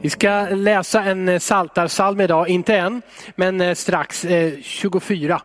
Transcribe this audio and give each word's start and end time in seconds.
Vi 0.00 0.10
ska 0.10 0.46
läsa 0.50 1.02
en 1.02 1.28
eh, 1.28 1.38
saltarsalm 1.38 2.20
idag, 2.20 2.48
inte 2.48 2.76
än, 2.76 3.02
men 3.36 3.60
eh, 3.60 3.74
strax, 3.74 4.24
eh, 4.24 4.52
24. 4.62 5.42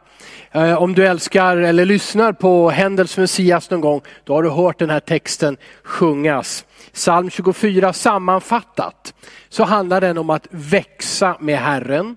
Om 0.77 0.93
du 0.93 1.07
älskar 1.07 1.57
eller 1.57 1.85
lyssnar 1.85 2.33
på 2.33 2.69
Händels 2.69 3.17
Messias 3.17 3.69
någon 3.69 3.81
gång, 3.81 4.01
då 4.24 4.33
har 4.33 4.43
du 4.43 4.50
hört 4.50 4.79
den 4.79 4.89
här 4.89 5.00
texten 5.00 5.58
sjungas. 5.83 6.66
Psalm 6.93 7.29
24 7.29 7.93
sammanfattat 7.93 9.13
så 9.50 9.63
handlar 9.63 10.02
den 10.02 10.18
om 10.18 10.29
att 10.29 10.48
växa 10.50 11.38
med 11.40 11.58
Herren, 11.58 12.16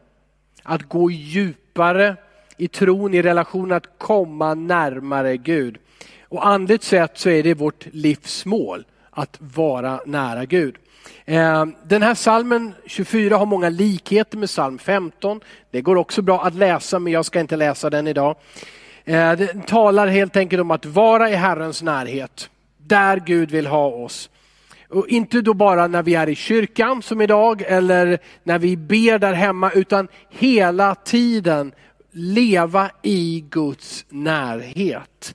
att 0.62 0.82
gå 0.82 1.10
djupare 1.10 2.16
i 2.56 2.68
tron, 2.68 3.14
i 3.14 3.22
relation, 3.22 3.72
att 3.72 3.98
komma 3.98 4.54
närmare 4.54 5.36
Gud. 5.36 5.78
Och 6.28 6.46
andligt 6.46 6.84
sett 6.84 7.18
så 7.18 7.30
är 7.30 7.42
det 7.42 7.54
vårt 7.54 7.86
livsmål 7.92 8.84
att 9.10 9.36
vara 9.38 10.00
nära 10.06 10.44
Gud. 10.44 10.76
Eh, 11.24 11.64
den 11.84 12.02
här 12.02 12.14
salmen 12.14 12.74
24 12.86 13.36
har 13.36 13.46
många 13.46 13.68
likheter 13.68 14.38
med 14.38 14.48
psalm 14.48 14.78
15. 14.78 15.40
Det 15.70 15.80
går 15.80 15.96
också 15.96 16.22
bra 16.22 16.44
att 16.44 16.54
läsa 16.54 16.98
men 16.98 17.12
jag 17.12 17.24
ska 17.24 17.40
inte 17.40 17.56
läsa 17.56 17.90
den 17.90 18.06
idag. 18.06 18.36
Eh, 19.04 19.32
den 19.32 19.62
talar 19.62 20.06
helt 20.06 20.36
enkelt 20.36 20.60
om 20.60 20.70
att 20.70 20.86
vara 20.86 21.30
i 21.30 21.34
Herrens 21.34 21.82
närhet, 21.82 22.50
där 22.78 23.22
Gud 23.26 23.50
vill 23.50 23.66
ha 23.66 23.86
oss. 23.86 24.30
Och 24.88 25.08
inte 25.08 25.40
då 25.40 25.54
bara 25.54 25.86
när 25.86 26.02
vi 26.02 26.14
är 26.14 26.28
i 26.28 26.34
kyrkan 26.34 27.02
som 27.02 27.20
idag 27.20 27.62
eller 27.66 28.18
när 28.44 28.58
vi 28.58 28.76
ber 28.76 29.18
där 29.18 29.32
hemma 29.32 29.70
utan 29.70 30.08
hela 30.30 30.94
tiden 30.94 31.72
leva 32.12 32.90
i 33.02 33.44
Guds 33.50 34.04
närhet. 34.08 35.34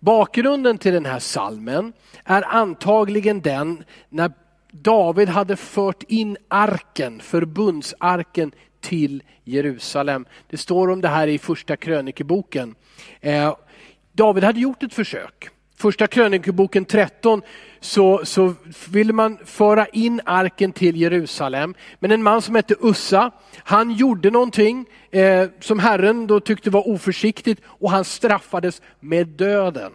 Bakgrunden 0.00 0.78
till 0.78 0.92
den 0.92 1.06
här 1.06 1.18
salmen 1.18 1.92
är 2.24 2.54
antagligen 2.54 3.40
den 3.40 3.84
när 4.08 4.32
David 4.74 5.28
hade 5.28 5.56
fört 5.56 6.02
in 6.08 6.36
arken, 6.48 7.20
förbundsarken 7.20 8.52
till 8.80 9.22
Jerusalem. 9.44 10.26
Det 10.50 10.56
står 10.56 10.90
om 10.90 11.00
det 11.00 11.08
här 11.08 11.26
i 11.26 11.38
första 11.38 11.76
krönikeboken. 11.76 12.74
Eh, 13.20 13.56
David 14.12 14.44
hade 14.44 14.60
gjort 14.60 14.82
ett 14.82 14.94
försök. 14.94 15.48
Första 15.76 16.06
krönikeboken 16.06 16.84
13 16.84 17.42
så, 17.80 18.24
så 18.24 18.54
ville 18.90 19.12
man 19.12 19.38
föra 19.44 19.86
in 19.86 20.20
arken 20.24 20.72
till 20.72 20.96
Jerusalem. 20.96 21.74
Men 21.98 22.10
en 22.10 22.22
man 22.22 22.42
som 22.42 22.54
hette 22.54 22.74
Ussa, 22.80 23.30
han 23.56 23.90
gjorde 23.90 24.30
någonting 24.30 24.86
eh, 25.10 25.48
som 25.60 25.78
Herren 25.78 26.26
då 26.26 26.40
tyckte 26.40 26.70
var 26.70 26.88
oförsiktigt 26.88 27.62
och 27.66 27.90
han 27.90 28.04
straffades 28.04 28.82
med 29.00 29.28
döden. 29.28 29.92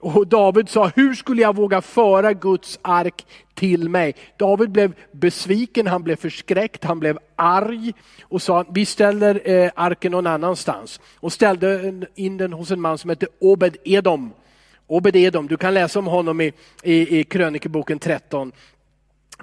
Och 0.00 0.26
David 0.26 0.68
sa, 0.68 0.90
hur 0.96 1.14
skulle 1.14 1.42
jag 1.42 1.56
våga 1.56 1.80
föra 1.80 2.32
Guds 2.32 2.78
ark 2.82 3.26
till 3.54 3.88
mig? 3.88 4.14
David 4.36 4.70
blev 4.70 4.94
besviken, 5.12 5.86
han 5.86 6.02
blev 6.02 6.16
förskräckt, 6.16 6.84
han 6.84 7.00
blev 7.00 7.18
arg 7.36 7.92
och 8.22 8.42
sa, 8.42 8.64
vi 8.70 8.86
ställer 8.86 9.50
eh, 9.50 9.70
arken 9.74 10.12
någon 10.12 10.26
annanstans. 10.26 11.00
Och 11.14 11.32
ställde 11.32 11.92
in 12.14 12.36
den 12.36 12.52
hos 12.52 12.70
en 12.70 12.80
man 12.80 12.98
som 12.98 13.10
hette 13.10 13.26
Obed 13.38 13.76
Edom. 13.84 14.32
Obed 14.86 15.16
Edom, 15.16 15.46
du 15.46 15.56
kan 15.56 15.74
läsa 15.74 15.98
om 15.98 16.06
honom 16.06 16.40
i, 16.40 16.52
i, 16.82 17.18
i 17.18 17.24
krönikeboken 17.24 17.98
13. 17.98 18.52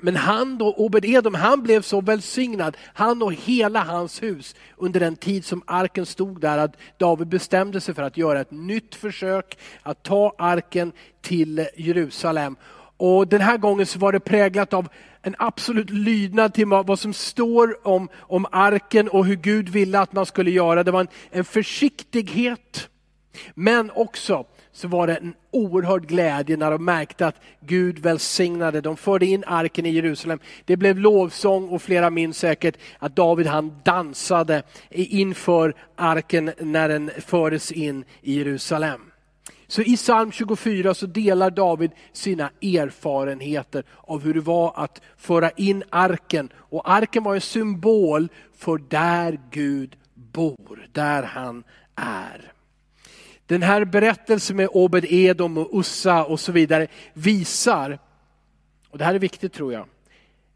Men 0.02 0.16
han 0.16 0.58
då, 0.58 0.74
Obed-Edom, 0.74 1.36
han 1.36 1.64
blev 1.64 1.82
så 1.82 2.02
välsignad, 2.02 2.78
han 2.94 3.22
och 3.22 3.34
hela 3.34 3.84
hans 3.84 4.24
hus 4.24 4.56
under 4.78 5.00
den 5.00 5.16
tid 5.16 5.46
som 5.46 5.64
arken 5.66 6.06
stod 6.06 6.42
där, 6.42 6.58
att 6.58 6.76
David 6.98 7.28
bestämde 7.28 7.82
sig 7.82 7.96
för 7.96 8.04
att 8.04 8.18
göra 8.18 8.42
ett 8.42 8.52
nytt 8.52 8.96
försök 8.96 9.58
att 9.84 10.04
ta 10.04 10.36
arken 10.38 10.92
till 11.22 11.68
Jerusalem. 11.76 12.56
Och 12.98 13.28
den 13.28 13.42
här 13.42 13.58
gången 13.58 13.86
så 13.86 14.00
var 14.00 14.12
det 14.12 14.20
präglat 14.20 14.74
av 14.74 14.88
en 15.22 15.36
absolut 15.40 15.90
lydnad 15.90 16.54
till 16.54 16.66
vad 16.66 17.00
som 17.00 17.14
står 17.14 17.88
om, 17.88 18.10
om 18.18 18.46
arken 18.52 19.10
och 19.10 19.26
hur 19.26 19.36
Gud 19.36 19.70
ville 19.70 20.00
att 20.00 20.14
man 20.14 20.26
skulle 20.26 20.52
göra. 20.52 20.84
Det 20.84 20.92
var 20.92 21.02
en, 21.02 21.08
en 21.32 21.46
försiktighet, 21.46 22.90
men 23.54 23.92
också 23.92 24.46
så 24.78 24.88
var 24.88 25.08
det 25.08 25.16
en 25.16 25.34
oerhörd 25.52 26.08
glädje 26.08 26.58
när 26.58 26.72
de 26.72 26.86
märkte 26.86 27.28
att 27.28 27.42
Gud 27.60 28.00
välsignade. 28.00 28.82
De 28.82 28.98
förde 28.98 29.26
in 29.26 29.44
arken 29.48 29.86
i 29.86 29.90
Jerusalem. 29.90 30.40
Det 30.66 30.78
blev 30.78 31.00
lovsång 31.00 31.70
och 31.70 31.82
flera 31.82 32.10
minns 32.10 32.38
säkert 32.38 32.78
att 33.00 33.16
David 33.16 33.48
han 33.48 33.80
dansade 33.84 34.64
inför 34.90 35.74
arken 35.96 36.52
när 36.60 36.90
den 36.90 37.12
fördes 37.18 37.72
in 37.72 38.04
i 38.22 38.38
Jerusalem. 38.38 39.02
Så 39.68 39.82
i 39.82 39.96
psalm 39.96 40.32
24 40.32 40.94
så 40.94 41.06
delar 41.06 41.50
David 41.50 41.92
sina 42.14 42.50
erfarenheter 42.62 43.84
av 43.96 44.24
hur 44.24 44.34
det 44.34 44.42
var 44.42 44.74
att 44.76 45.02
föra 45.18 45.50
in 45.50 45.84
arken. 45.90 46.50
Och 46.56 46.92
arken 46.92 47.24
var 47.24 47.36
en 47.36 47.42
symbol 47.42 48.28
för 48.58 48.78
där 48.78 49.40
Gud 49.52 49.96
bor, 50.14 50.88
där 50.92 51.24
han 51.24 51.64
är. 51.96 52.57
Den 53.48 53.64
här 53.64 53.86
berättelsen 53.86 54.56
med 54.56 54.70
Obed 54.72 55.06
Edom 55.06 55.58
och 55.58 55.80
Ussa 55.80 56.26
och 56.26 56.40
så 56.40 56.52
vidare 56.52 56.88
visar, 57.14 58.00
och 58.90 58.98
det 58.98 59.06
här 59.06 59.16
är 59.16 59.20
viktigt 59.20 59.54
tror 59.54 59.74
jag, 59.74 59.86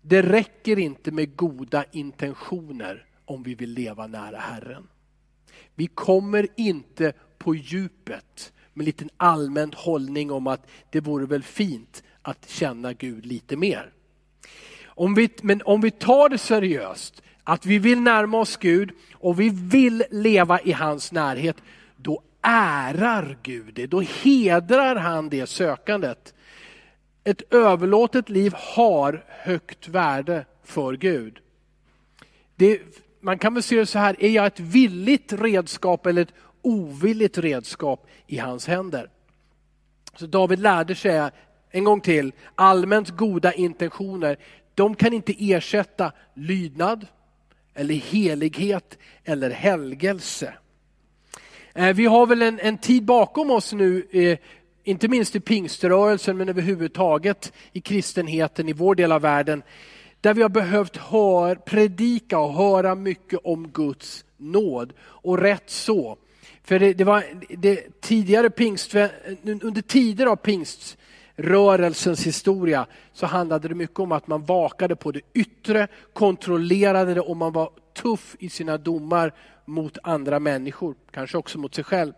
det 0.01 0.21
räcker 0.21 0.79
inte 0.79 1.11
med 1.11 1.35
goda 1.35 1.83
intentioner 1.91 3.05
om 3.25 3.43
vi 3.43 3.55
vill 3.55 3.73
leva 3.73 4.07
nära 4.07 4.37
Herren. 4.37 4.87
Vi 5.75 5.87
kommer 5.87 6.47
inte 6.57 7.13
på 7.37 7.55
djupet 7.55 8.53
med 8.73 8.81
en 8.81 8.85
liten 8.85 9.09
allmän 9.17 9.73
hållning 9.75 10.31
om 10.31 10.47
att 10.47 10.69
det 10.89 10.99
vore 10.99 11.25
väl 11.25 11.43
fint 11.43 12.03
att 12.21 12.49
känna 12.49 12.93
Gud 12.93 13.25
lite 13.25 13.55
mer. 13.55 13.91
Om 14.85 15.13
vi, 15.13 15.29
men 15.41 15.61
om 15.65 15.81
vi 15.81 15.91
tar 15.91 16.29
det 16.29 16.37
seriöst, 16.37 17.21
att 17.43 17.65
vi 17.65 17.79
vill 17.79 18.01
närma 18.01 18.37
oss 18.37 18.57
Gud 18.57 18.91
och 19.13 19.39
vi 19.39 19.49
vill 19.49 20.03
leva 20.11 20.61
i 20.61 20.71
hans 20.71 21.11
närhet, 21.11 21.57
ärar 22.41 23.37
Gud 23.43 23.73
det, 23.73 23.87
då 23.87 24.01
hedrar 24.01 24.95
han 24.95 25.29
det 25.29 25.47
sökandet. 25.47 26.33
Ett 27.23 27.53
överlåtet 27.53 28.29
liv 28.29 28.53
har 28.55 29.25
högt 29.27 29.87
värde 29.87 30.45
för 30.63 30.93
Gud. 30.93 31.39
Det, 32.55 32.81
man 33.19 33.39
kan 33.39 33.53
väl 33.53 33.63
se 33.63 33.75
det 33.75 33.85
så 33.85 33.99
här, 33.99 34.15
är 34.19 34.29
jag 34.29 34.45
ett 34.45 34.59
villigt 34.59 35.33
redskap 35.33 36.05
eller 36.05 36.21
ett 36.21 36.33
ovilligt 36.61 37.37
redskap 37.37 38.07
i 38.27 38.37
hans 38.37 38.67
händer? 38.67 39.09
Så 40.15 40.25
David 40.25 40.59
lärde 40.59 40.95
sig 40.95 41.29
en 41.69 41.83
gång 41.83 42.01
till, 42.01 42.31
allmänt 42.55 43.09
goda 43.09 43.53
intentioner, 43.53 44.37
de 44.75 44.95
kan 44.95 45.13
inte 45.13 45.51
ersätta 45.53 46.11
lydnad, 46.33 47.07
eller 47.73 47.95
helighet 47.95 48.97
eller 49.23 49.49
helgelse. 49.49 50.53
Eh, 51.73 51.93
vi 51.93 52.05
har 52.05 52.27
väl 52.27 52.41
en, 52.41 52.59
en 52.59 52.77
tid 52.77 53.03
bakom 53.05 53.51
oss 53.51 53.73
nu, 53.73 54.07
eh, 54.11 54.37
inte 54.83 55.07
minst 55.07 55.35
i 55.35 55.39
pingströrelsen 55.39 56.37
men 56.37 56.49
överhuvudtaget 56.49 57.53
i 57.71 57.81
kristenheten 57.81 58.69
i 58.69 58.73
vår 58.73 58.95
del 58.95 59.11
av 59.11 59.21
världen, 59.21 59.63
där 60.21 60.33
vi 60.33 60.41
har 60.41 60.49
behövt 60.49 60.97
hör, 60.97 61.55
predika 61.55 62.39
och 62.39 62.53
höra 62.53 62.95
mycket 62.95 63.39
om 63.43 63.67
Guds 63.67 64.25
nåd. 64.37 64.93
Och 65.01 65.37
rätt 65.39 65.69
så. 65.69 66.17
För 66.63 66.79
det, 66.79 66.93
det 66.93 67.03
var 67.03 67.23
det, 67.49 68.01
tidigare 68.01 68.49
pingst, 68.49 68.95
under 69.43 69.81
tider 69.81 70.25
av 70.25 70.35
pingströrelsens 70.35 72.25
historia 72.25 72.85
så 73.13 73.25
handlade 73.25 73.67
det 73.67 73.75
mycket 73.75 73.99
om 73.99 74.11
att 74.11 74.27
man 74.27 74.45
vakade 74.45 74.95
på 74.95 75.11
det 75.11 75.21
yttre, 75.33 75.87
kontrollerade 76.13 77.13
det 77.13 77.21
och 77.21 77.37
man 77.37 77.53
var 77.53 77.69
tuff 77.93 78.35
i 78.39 78.49
sina 78.49 78.77
domar 78.77 79.33
mot 79.65 79.97
andra 80.03 80.39
människor, 80.39 80.95
kanske 81.11 81.37
också 81.37 81.57
mot 81.57 81.75
sig 81.75 81.83
själv. 81.83 82.13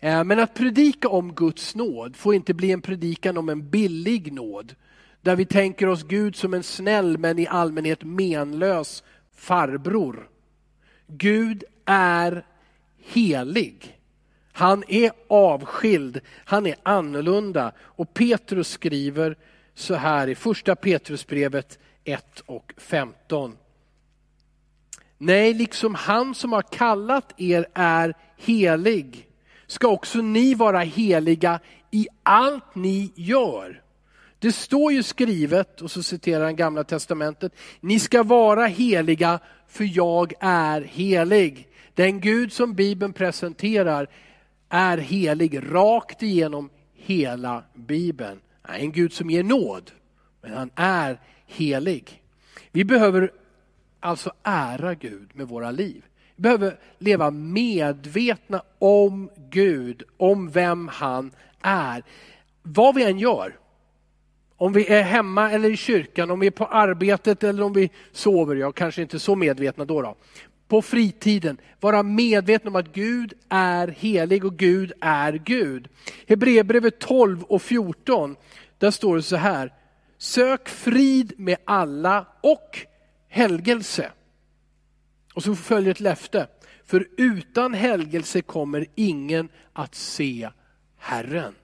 Eh, 0.00 0.24
men 0.24 0.38
att 0.38 0.54
predika 0.54 1.08
om 1.08 1.34
Guds 1.34 1.74
nåd 1.74 2.16
får 2.16 2.34
inte 2.34 2.54
bli 2.54 2.72
en 2.72 2.82
predikan 2.82 3.36
om 3.36 3.48
en 3.48 3.70
billig 3.70 4.32
nåd. 4.32 4.74
Där 5.20 5.36
vi 5.36 5.46
tänker 5.46 5.86
oss 5.86 6.02
Gud 6.02 6.36
som 6.36 6.54
en 6.54 6.62
snäll 6.62 7.18
men 7.18 7.38
i 7.38 7.46
allmänhet 7.46 8.04
menlös 8.04 9.02
farbror. 9.34 10.28
Gud 11.06 11.64
är 11.84 12.44
helig. 12.98 13.98
Han 14.52 14.84
är 14.88 15.12
avskild, 15.28 16.20
han 16.44 16.66
är 16.66 16.76
annorlunda. 16.82 17.72
Och 17.78 18.14
Petrus 18.14 18.68
skriver 18.68 19.36
så 19.74 19.94
här 19.94 20.28
i 20.28 20.34
första 20.34 20.76
Petrusbrevet 20.76 21.78
1 22.04 22.40
och 22.40 22.72
15. 22.76 23.56
Nej, 25.18 25.54
liksom 25.54 25.94
han 25.94 26.34
som 26.34 26.52
har 26.52 26.62
kallat 26.62 27.32
er 27.36 27.66
är 27.74 28.14
helig, 28.36 29.28
ska 29.66 29.88
också 29.88 30.18
ni 30.18 30.54
vara 30.54 30.80
heliga 30.80 31.60
i 31.90 32.08
allt 32.22 32.74
ni 32.74 33.12
gör. 33.14 33.82
Det 34.38 34.52
står 34.52 34.92
ju 34.92 35.02
skrivet, 35.02 35.80
och 35.80 35.90
så 35.90 36.02
citerar 36.02 36.44
han 36.44 36.56
gamla 36.56 36.84
testamentet, 36.84 37.52
ni 37.80 37.98
ska 37.98 38.22
vara 38.22 38.66
heliga 38.66 39.38
för 39.68 39.96
jag 39.96 40.32
är 40.40 40.80
helig. 40.80 41.68
Den 41.94 42.20
Gud 42.20 42.52
som 42.52 42.74
Bibeln 42.74 43.12
presenterar 43.12 44.08
är 44.68 44.98
helig 44.98 45.60
rakt 45.72 46.22
igenom 46.22 46.70
hela 46.94 47.62
Bibeln. 47.74 48.40
En 48.68 48.92
Gud 48.92 49.12
som 49.12 49.30
ger 49.30 49.42
nåd, 49.42 49.90
men 50.42 50.52
han 50.52 50.70
är 50.74 51.20
helig. 51.46 52.22
Vi 52.72 52.84
behöver 52.84 53.30
alltså 54.00 54.32
ära 54.42 54.94
Gud 54.94 55.30
med 55.32 55.48
våra 55.48 55.70
liv. 55.70 56.04
Vi 56.36 56.42
behöver 56.42 56.78
leva 56.98 57.30
medvetna 57.30 58.62
om 58.78 59.30
Gud, 59.50 60.02
om 60.16 60.50
vem 60.50 60.88
han 60.88 61.30
är. 61.62 62.02
Vad 62.62 62.94
vi 62.94 63.04
än 63.04 63.18
gör, 63.18 63.56
om 64.56 64.72
vi 64.72 64.86
är 64.86 65.02
hemma 65.02 65.50
eller 65.50 65.70
i 65.70 65.76
kyrkan, 65.76 66.30
om 66.30 66.40
vi 66.40 66.46
är 66.46 66.50
på 66.50 66.66
arbetet 66.66 67.44
eller 67.44 67.62
om 67.62 67.72
vi 67.72 67.90
sover, 68.12 68.56
jag 68.56 68.74
kanske 68.74 69.02
inte 69.02 69.18
så 69.18 69.34
medvetna 69.34 69.84
då. 69.84 70.02
då. 70.02 70.16
På 70.68 70.82
fritiden, 70.82 71.56
vara 71.80 72.02
medveten 72.02 72.68
om 72.68 72.76
att 72.76 72.92
Gud 72.92 73.32
är 73.48 73.88
helig 73.88 74.44
och 74.44 74.56
Gud 74.56 74.92
är 75.00 75.32
Gud. 75.32 75.88
Hebreerbrevet 76.28 76.98
12 76.98 77.42
och 77.42 77.62
14, 77.62 78.36
där 78.78 78.90
står 78.90 79.16
det 79.16 79.22
så 79.22 79.36
här. 79.36 79.72
Sök 80.18 80.68
frid 80.68 81.32
med 81.36 81.56
alla 81.64 82.26
och 82.40 82.86
helgelse. 83.36 84.12
Och 85.34 85.42
så 85.42 85.54
följer 85.56 85.90
ett 85.90 86.00
löfte. 86.00 86.46
För 86.84 87.08
utan 87.16 87.74
helgelse 87.74 88.42
kommer 88.42 88.86
ingen 88.94 89.48
att 89.72 89.94
se 89.94 90.50
Herren. 90.98 91.54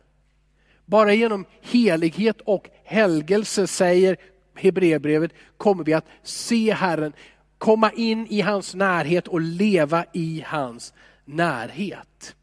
Bara 0.86 1.14
genom 1.14 1.46
helighet 1.60 2.40
och 2.40 2.68
helgelse, 2.84 3.66
säger 3.66 4.16
Hebreerbrevet, 4.54 5.32
kommer 5.56 5.84
vi 5.84 5.92
att 5.92 6.06
se 6.22 6.72
Herren, 6.72 7.12
komma 7.58 7.90
in 7.92 8.26
i 8.26 8.40
hans 8.40 8.74
närhet 8.74 9.28
och 9.28 9.40
leva 9.40 10.04
i 10.12 10.44
hans 10.46 10.92
närhet. 11.24 12.36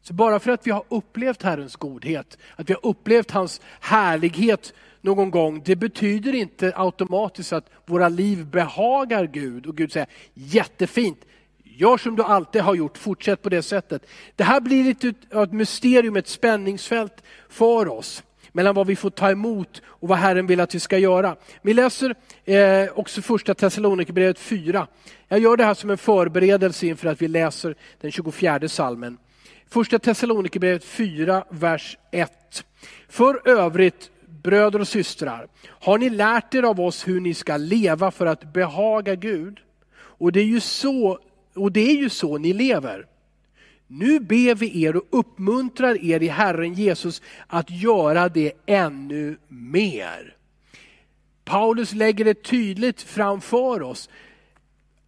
Så 0.00 0.14
bara 0.14 0.40
för 0.40 0.50
att 0.50 0.66
vi 0.66 0.70
har 0.70 0.84
upplevt 0.88 1.42
Herrens 1.42 1.76
godhet, 1.76 2.38
att 2.56 2.70
vi 2.70 2.74
har 2.74 2.86
upplevt 2.86 3.30
hans 3.30 3.60
härlighet 3.80 4.74
någon 5.06 5.30
gång, 5.30 5.62
det 5.64 5.76
betyder 5.76 6.34
inte 6.34 6.72
automatiskt 6.76 7.52
att 7.52 7.70
våra 7.86 8.08
liv 8.08 8.46
behagar 8.46 9.26
Gud 9.26 9.66
och 9.66 9.76
Gud 9.76 9.92
säger 9.92 10.08
jättefint, 10.34 11.18
gör 11.64 11.96
som 11.96 12.16
du 12.16 12.22
alltid 12.22 12.62
har 12.62 12.74
gjort, 12.74 12.98
fortsätt 12.98 13.42
på 13.42 13.48
det 13.48 13.62
sättet. 13.62 14.06
Det 14.36 14.44
här 14.44 14.60
blir 14.60 14.84
lite 14.84 15.14
ett 15.30 15.52
mysterium, 15.52 16.16
ett 16.16 16.28
spänningsfält 16.28 17.22
för 17.48 17.88
oss 17.88 18.22
mellan 18.52 18.74
vad 18.74 18.86
vi 18.86 18.96
får 18.96 19.10
ta 19.10 19.30
emot 19.30 19.82
och 19.86 20.08
vad 20.08 20.18
Herren 20.18 20.46
vill 20.46 20.60
att 20.60 20.74
vi 20.74 20.80
ska 20.80 20.98
göra. 20.98 21.36
Vi 21.62 21.74
läser 21.74 22.14
eh, 22.44 22.88
också 22.94 23.22
första 23.22 23.54
Thessalonikerbrevet 23.54 24.38
4. 24.38 24.86
Jag 25.28 25.40
gör 25.40 25.56
det 25.56 25.64
här 25.64 25.74
som 25.74 25.90
en 25.90 25.98
förberedelse 25.98 26.86
inför 26.86 27.08
att 27.08 27.22
vi 27.22 27.28
läser 27.28 27.74
den 28.00 28.10
24 28.12 28.68
salmen. 28.68 29.18
Första 29.68 29.98
Thessalonikerbrevet 29.98 30.84
4, 30.84 31.44
vers 31.50 31.98
1. 32.10 32.64
För 33.08 33.48
övrigt, 33.48 34.10
bröder 34.46 34.80
och 34.80 34.88
systrar, 34.88 35.48
har 35.68 35.98
ni 35.98 36.10
lärt 36.10 36.54
er 36.54 36.62
av 36.62 36.80
oss 36.80 37.08
hur 37.08 37.20
ni 37.20 37.34
ska 37.34 37.56
leva 37.56 38.10
för 38.10 38.26
att 38.26 38.52
behaga 38.52 39.14
Gud. 39.14 39.60
Och 40.18 40.32
det 40.32 40.40
är 40.40 40.44
ju 40.44 40.60
så, 40.60 41.18
och 41.54 41.72
det 41.72 41.90
är 41.90 41.96
ju 41.96 42.08
så 42.08 42.38
ni 42.38 42.52
lever. 42.52 43.06
Nu 43.86 44.20
ber 44.20 44.54
vi 44.54 44.82
er 44.82 44.96
och 44.96 45.04
uppmuntrar 45.10 46.04
er 46.04 46.22
i 46.22 46.28
Herren 46.28 46.74
Jesus 46.74 47.22
att 47.46 47.70
göra 47.70 48.28
det 48.28 48.52
ännu 48.66 49.36
mer. 49.48 50.36
Paulus 51.44 51.92
lägger 51.92 52.24
det 52.24 52.42
tydligt 52.42 53.02
framför 53.02 53.82
oss. 53.82 54.08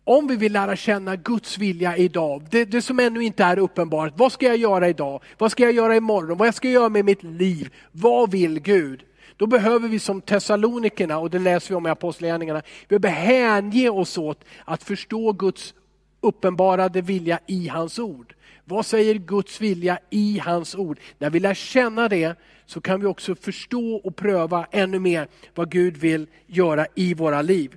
Om 0.05 0.26
vi 0.26 0.37
vill 0.37 0.52
lära 0.52 0.76
känna 0.76 1.17
Guds 1.17 1.58
vilja 1.58 1.96
idag, 1.96 2.46
det, 2.50 2.64
det 2.64 2.82
som 2.82 2.99
ännu 2.99 3.25
inte 3.25 3.44
är 3.44 3.58
uppenbart. 3.58 4.12
Vad 4.17 4.32
ska 4.32 4.46
jag 4.46 4.56
göra 4.56 4.88
idag? 4.88 5.23
Vad 5.38 5.52
ska 5.52 5.62
jag 5.62 5.73
göra 5.73 5.96
imorgon? 5.96 6.38
Vad 6.38 6.55
ska 6.55 6.69
jag 6.69 6.75
göra 6.75 6.88
med 6.88 7.05
mitt 7.05 7.23
liv? 7.23 7.75
Vad 7.93 8.31
vill 8.31 8.61
Gud? 8.61 9.05
Då 9.38 9.46
behöver 9.46 9.88
vi 9.88 9.99
som 9.99 10.20
Thessalonikerna, 10.20 11.19
och 11.19 11.31
det 11.31 11.38
läser 11.38 11.69
vi 11.69 11.75
om 11.75 11.87
i 11.87 11.90
Apostlagärningarna, 11.90 12.62
vi 12.88 12.99
behöver 12.99 13.23
hänge 13.26 13.88
oss 13.88 14.19
åt 14.19 14.44
att 14.64 14.82
förstå 14.82 15.32
Guds 15.32 15.75
uppenbarade 16.20 17.00
vilja 17.00 17.40
i 17.46 17.69
hans 17.69 17.99
ord. 17.99 18.35
Vad 18.64 18.87
säger 18.87 19.14
Guds 19.14 19.61
vilja 19.61 19.99
i 20.11 20.38
hans 20.38 20.75
ord? 20.75 20.99
När 21.19 21.31
vi 21.31 21.40
lär 21.40 21.55
känna 21.55 22.08
det 22.08 22.38
så 22.67 22.81
kan 22.81 23.00
vi 23.00 23.06
också 23.06 23.35
förstå 23.35 23.94
och 24.05 24.17
pröva 24.17 24.67
ännu 24.70 24.99
mer 24.99 25.29
vad 25.55 25.70
Gud 25.70 25.96
vill 25.96 26.26
göra 26.46 26.87
i 26.94 27.14
våra 27.14 27.43
liv. 27.43 27.76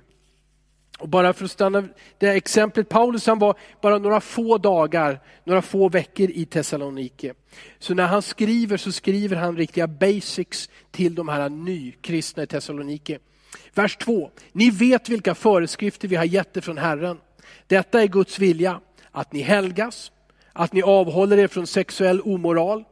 Och 1.02 1.08
bara 1.08 1.32
för 1.32 1.44
att 1.44 1.50
stanna 1.50 1.84
det 2.18 2.28
exemplet, 2.28 2.88
Paulus 2.88 3.26
han 3.26 3.38
var 3.38 3.58
bara 3.80 3.98
några 3.98 4.20
få 4.20 4.58
dagar, 4.58 5.20
några 5.44 5.62
få 5.62 5.88
veckor 5.88 6.30
i 6.30 6.44
Thessalonike. 6.44 7.34
Så 7.78 7.94
när 7.94 8.06
han 8.06 8.22
skriver 8.22 8.76
så 8.76 8.92
skriver 8.92 9.36
han 9.36 9.56
riktiga 9.56 9.86
basics 9.86 10.70
till 10.90 11.14
de 11.14 11.28
här 11.28 11.48
nykristna 11.48 12.42
i 12.42 12.46
Thessalonike. 12.46 13.18
Vers 13.74 13.96
2. 13.96 14.30
Ni 14.52 14.70
vet 14.70 15.08
vilka 15.08 15.34
föreskrifter 15.34 16.08
vi 16.08 16.16
har 16.16 16.24
gett 16.24 16.56
er 16.56 16.60
från 16.60 16.78
Herren. 16.78 17.18
Detta 17.66 18.02
är 18.02 18.06
Guds 18.06 18.38
vilja, 18.38 18.80
att 19.10 19.32
ni 19.32 19.40
helgas, 19.40 20.12
att 20.52 20.72
ni 20.72 20.82
avhåller 20.82 21.38
er 21.38 21.48
från 21.48 21.66
sexuell 21.66 22.20
omoral, 22.20 22.84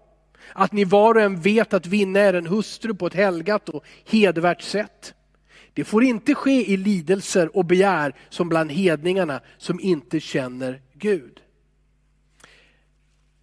att 0.52 0.72
ni 0.72 0.84
var 0.84 1.14
och 1.14 1.22
en 1.22 1.40
vet 1.40 1.74
att 1.74 1.86
vinna 1.86 2.20
er 2.20 2.34
en 2.34 2.46
hustru 2.46 2.94
på 2.94 3.06
ett 3.06 3.14
helgat 3.14 3.68
och 3.68 3.84
hedervärt 4.04 4.62
sätt. 4.62 5.14
Det 5.80 5.84
får 5.84 6.04
inte 6.04 6.34
ske 6.34 6.72
i 6.72 6.76
lidelser 6.76 7.56
och 7.56 7.64
begär 7.64 8.14
som 8.28 8.48
bland 8.48 8.72
hedningarna 8.72 9.40
som 9.58 9.80
inte 9.80 10.20
känner 10.20 10.80
Gud. 10.92 11.40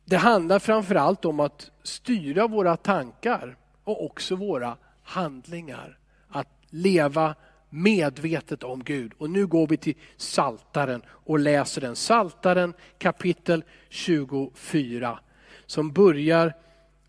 Det 0.06 0.18
handlar 0.18 0.60
framförallt 0.60 1.26
om 1.26 1.40
att 1.40 1.72
styra 1.84 2.48
våra 2.48 2.78
tankar 2.78 3.58
och 3.84 4.06
också 4.06 4.36
våra 4.36 4.78
handlingar. 5.04 5.98
Att 6.30 6.48
leva 6.70 7.36
medvetet 7.70 8.64
om 8.64 8.84
Gud. 8.84 9.12
Och 9.18 9.30
nu 9.30 9.48
går 9.48 9.68
vi 9.68 9.78
till 9.78 9.96
Saltaren 10.18 11.02
och 11.08 11.40
läser 11.40 11.82
den. 11.82 11.96
Saltaren 11.96 12.74
kapitel 12.98 13.64
24 13.90 15.20
som 15.66 15.92
börjar, 15.92 16.54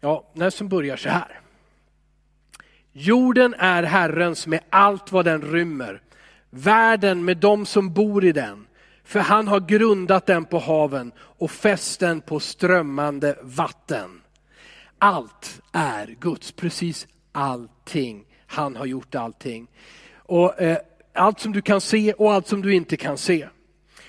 ja, 0.01 0.33
som 0.51 0.69
börjar 0.69 0.97
så 0.97 1.09
här. 1.09 1.41
Jorden 3.01 3.55
är 3.59 3.83
Herrens 3.83 4.47
med 4.47 4.61
allt 4.71 5.13
vad 5.13 5.25
den 5.25 5.43
rymmer, 5.43 6.03
världen 6.51 7.25
med 7.25 7.37
dem 7.37 7.67
som 7.67 7.93
bor 7.93 8.25
i 8.25 8.33
den. 8.33 8.67
För 9.05 9.21
han 9.21 9.49
har 9.49 9.61
grundat 9.61 10.27
den 10.27 10.45
på 10.45 10.59
haven 10.59 11.13
och 11.19 11.51
fäst 11.51 12.01
den 12.01 12.21
på 12.21 12.41
strömmande 12.41 13.39
vatten. 13.43 14.21
Allt 14.99 15.61
är 15.73 16.17
Guds, 16.21 16.53
precis 16.53 17.07
allting. 17.33 18.25
Han 18.47 18.77
har 18.77 18.87
gjort 18.87 19.15
allting 19.15 19.69
och 20.17 20.61
eh, 20.61 20.79
allt 21.13 21.41
som 21.41 21.53
du 21.53 21.63
kan 21.63 21.81
se 21.81 22.13
och 22.13 22.33
allt 22.33 22.47
som 22.47 22.63
du 22.63 22.75
inte 22.75 22.97
kan 22.97 23.19
se. 23.19 23.49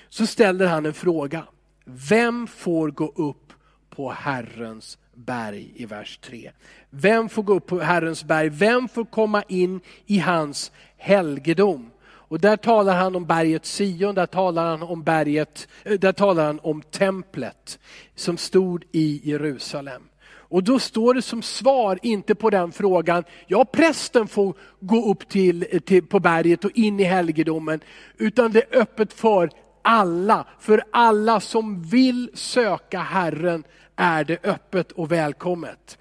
Så 0.08 0.26
ställer 0.26 0.66
han 0.66 0.86
en 0.86 0.94
fråga. 0.94 1.44
Vem 1.84 2.46
får 2.46 2.90
gå 2.90 3.12
upp 3.16 3.52
på 3.90 4.10
Herrens 4.10 4.98
berg 5.24 5.72
i 5.74 5.86
vers 5.86 6.18
3? 6.18 6.50
Vem 6.90 7.28
får 7.28 7.42
gå 7.42 7.54
upp 7.54 7.66
på 7.66 7.80
Herrens 7.80 8.24
berg? 8.24 8.48
Vem 8.48 8.88
får 8.88 9.04
komma 9.04 9.42
in 9.48 9.80
i 10.06 10.18
hans 10.18 10.72
helgedom? 10.96 11.90
Och 12.30 12.40
där 12.40 12.56
talar 12.56 12.96
han 12.96 13.16
om 13.16 13.24
berget 13.24 13.66
Sion, 13.66 14.14
där 14.14 14.26
talar 14.26 14.66
han 14.66 14.82
om 14.82 15.02
berget, 15.02 15.68
eh, 15.84 15.92
där 15.92 16.12
talar 16.12 16.46
han 16.46 16.60
om 16.62 16.82
templet 16.82 17.78
som 18.14 18.36
stod 18.36 18.84
i 18.92 19.20
Jerusalem. 19.24 20.02
Och 20.50 20.64
då 20.64 20.78
står 20.78 21.14
det 21.14 21.22
som 21.22 21.42
svar, 21.42 21.98
inte 22.02 22.34
på 22.34 22.50
den 22.50 22.72
frågan, 22.72 23.24
ja 23.46 23.64
prästen 23.64 24.28
får 24.28 24.54
gå 24.80 25.10
upp 25.10 25.28
till, 25.28 25.80
till, 25.84 26.06
på 26.06 26.20
berget 26.20 26.64
och 26.64 26.70
in 26.74 27.00
i 27.00 27.04
helgedomen, 27.04 27.80
utan 28.18 28.52
det 28.52 28.74
är 28.74 28.80
öppet 28.80 29.12
för 29.12 29.50
alla. 29.82 30.46
För 30.58 30.82
alla 30.92 31.40
som 31.40 31.82
vill 31.82 32.30
söka 32.34 32.98
Herren 32.98 33.64
är 34.00 34.24
det 34.24 34.44
öppet 34.44 34.92
och 34.92 35.12
välkommet. 35.12 35.98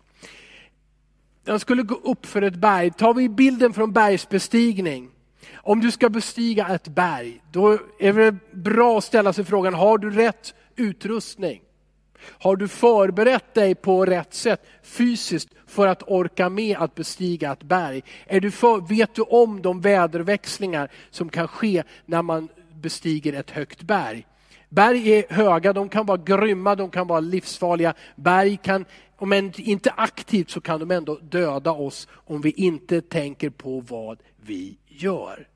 Jag 1.45 1.61
skulle 1.61 1.83
gå 1.83 1.95
upp 1.95 2.25
för 2.25 2.41
ett 2.41 2.55
berg, 2.55 2.91
tar 2.91 3.13
vi 3.13 3.29
bilden 3.29 3.73
från 3.73 3.93
bergsbestigning. 3.93 5.09
Om 5.55 5.79
du 5.79 5.91
ska 5.91 6.09
bestiga 6.09 6.67
ett 6.67 6.87
berg, 6.87 7.41
då 7.51 7.77
är 7.99 8.13
det 8.13 8.35
bra 8.51 8.97
att 8.97 9.03
ställa 9.03 9.33
sig 9.33 9.45
frågan, 9.45 9.73
har 9.73 9.97
du 9.97 10.11
rätt 10.11 10.53
utrustning? 10.75 11.61
Har 12.21 12.55
du 12.55 12.67
förberett 12.67 13.53
dig 13.53 13.75
på 13.75 14.05
rätt 14.05 14.33
sätt 14.33 14.65
fysiskt 14.83 15.49
för 15.67 15.87
att 15.87 16.03
orka 16.07 16.49
med 16.49 16.77
att 16.77 16.95
bestiga 16.95 17.51
ett 17.51 17.63
berg? 17.63 18.03
Är 18.25 18.39
du 18.39 18.51
för, 18.51 18.87
vet 18.87 19.15
du 19.15 19.21
om 19.21 19.61
de 19.61 19.81
väderväxlingar 19.81 20.91
som 21.09 21.29
kan 21.29 21.47
ske 21.47 21.83
när 22.05 22.21
man 22.21 22.47
bestiger 22.73 23.33
ett 23.33 23.51
högt 23.51 23.81
berg? 23.81 24.25
Berg 24.69 25.09
är 25.09 25.33
höga, 25.33 25.73
de 25.73 25.89
kan 25.89 26.05
vara 26.05 26.17
grymma, 26.17 26.75
de 26.75 26.89
kan 26.89 27.07
vara 27.07 27.19
livsfarliga. 27.19 27.93
Berg 28.15 28.57
kan, 28.57 28.85
om 29.15 29.51
inte 29.57 29.91
aktivt 29.91 30.49
så 30.49 30.61
kan 30.61 30.79
de 30.79 30.91
ändå 30.91 31.15
döda 31.15 31.71
oss 31.71 32.07
om 32.11 32.41
vi 32.41 32.51
inte 32.51 33.01
tänker 33.01 33.49
på 33.49 33.79
vad 33.79 34.19
vi 34.41 34.77
gör. 34.87 35.47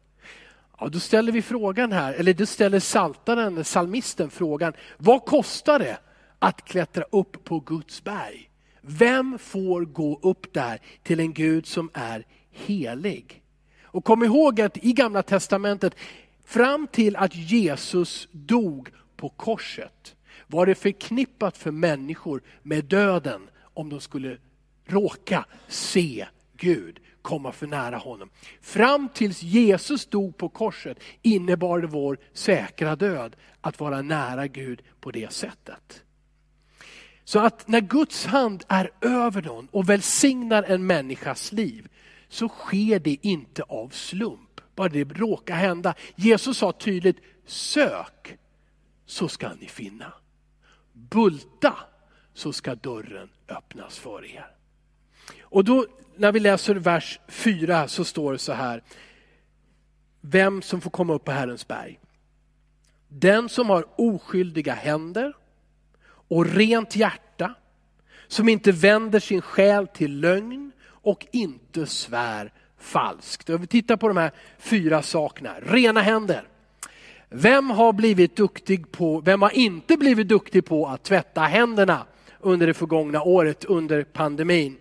Ja, 0.80 0.88
då 0.88 1.00
ställer 1.00 1.32
vi 1.32 1.42
frågan 1.42 1.92
här, 1.92 2.14
eller 2.14 2.34
då 2.34 2.46
ställer 2.46 2.80
saltaren, 2.80 3.64
salmisten 3.64 4.30
frågan, 4.30 4.74
vad 4.98 5.26
kostar 5.26 5.80
det 5.80 5.98
att 6.40 6.66
klättra 6.66 7.04
upp 7.12 7.44
på 7.44 7.60
Guds 7.60 8.04
berg. 8.04 8.50
Vem 8.82 9.40
får 9.40 9.82
gå 9.86 10.20
upp 10.22 10.54
där 10.54 10.80
till 11.04 11.20
en 11.20 11.34
Gud 11.34 11.66
som 11.66 11.90
är 11.94 12.26
helig? 12.52 13.44
Och 13.84 14.06
kom 14.06 14.24
ihåg 14.24 14.62
att 14.62 14.78
i 14.78 14.94
gamla 14.94 15.24
testamentet, 15.24 15.96
fram 16.46 16.88
till 16.88 17.16
att 17.16 17.36
Jesus 17.36 18.28
dog 18.32 18.90
på 19.24 19.30
korset, 19.30 20.16
var 20.48 20.66
det 20.66 20.76
förknippat 20.76 21.58
för 21.58 21.72
människor 21.72 22.42
med 22.64 22.86
döden 22.86 23.50
om 23.74 23.90
de 23.90 24.02
skulle 24.02 24.38
råka 24.86 25.46
se 25.68 26.26
Gud 26.58 27.00
komma 27.22 27.52
för 27.52 27.68
nära 27.68 27.98
honom. 27.98 28.30
Fram 28.62 29.10
tills 29.14 29.44
Jesus 29.44 30.06
dog 30.06 30.38
på 30.38 30.50
korset 30.50 31.00
innebar 31.22 31.80
det 31.80 31.88
vår 31.88 32.18
säkra 32.34 32.96
död 32.96 33.36
att 33.62 33.80
vara 33.80 34.02
nära 34.02 34.48
Gud 34.48 34.82
på 35.00 35.12
det 35.12 35.34
sättet. 35.34 36.04
Så 37.24 37.40
att 37.40 37.68
när 37.68 37.82
Guds 37.82 38.26
hand 38.26 38.64
är 38.68 38.92
över 39.02 39.42
någon 39.42 39.68
och 39.72 39.90
välsignar 39.90 40.64
en 40.64 40.88
människas 40.88 41.52
liv 41.52 41.88
så 42.30 42.48
sker 42.48 43.00
det 43.00 43.18
inte 43.22 43.64
av 43.64 43.90
slump, 43.90 44.62
bara 44.76 44.90
det 44.90 45.04
råkar 45.04 45.56
hända. 45.56 45.94
Jesus 46.16 46.58
sa 46.58 46.72
tydligt, 46.72 47.18
sök 47.46 48.38
så 49.14 49.28
ska 49.28 49.54
ni 49.54 49.68
finna. 49.68 50.14
Bulta 50.94 51.76
så 52.34 52.54
ska 52.54 52.76
dörren 52.76 53.30
öppnas 53.48 54.00
för 54.00 54.26
er. 54.26 54.48
Och 55.42 55.64
då 55.64 55.86
när 56.16 56.32
vi 56.32 56.40
läser 56.40 56.76
vers 56.76 57.20
4 57.28 57.88
så 57.88 58.06
står 58.06 58.32
det 58.32 58.38
så 58.38 58.54
här, 58.54 58.84
vem 60.22 60.62
som 60.62 60.82
får 60.82 60.90
komma 60.90 61.14
upp 61.14 61.24
på 61.24 61.32
Herrens 61.32 61.68
berg. 61.68 62.00
Den 63.08 63.50
som 63.50 63.70
har 63.70 63.86
oskyldiga 64.02 64.74
händer 64.74 65.34
och 66.06 66.46
rent 66.46 66.96
hjärta, 66.96 67.56
som 68.28 68.50
inte 68.50 68.72
vänder 68.72 69.20
sin 69.20 69.42
själ 69.42 69.88
till 69.88 70.20
lögn 70.20 70.72
och 70.86 71.28
inte 71.32 71.86
svär 71.86 72.54
falskt. 72.78 73.50
Och 73.50 73.64
vi 73.64 73.68
tittar 73.68 73.98
på 73.98 74.08
de 74.08 74.18
här 74.18 74.32
fyra 74.58 75.02
sakerna. 75.02 75.60
Rena 75.60 76.02
händer. 76.02 76.48
Vem 77.36 77.70
har 77.70 77.94
blivit 77.94 78.36
duktig 78.36 78.92
på, 78.92 79.22
vem 79.22 79.42
har 79.42 79.56
inte 79.56 79.98
blivit 79.98 80.28
duktig 80.28 80.66
på 80.66 80.88
att 80.88 81.04
tvätta 81.04 81.42
händerna 81.42 82.06
under 82.40 82.68
det 82.68 82.74
förgångna 82.74 83.24
året 83.24 83.66
under 83.66 84.04
pandemin? 84.04 84.78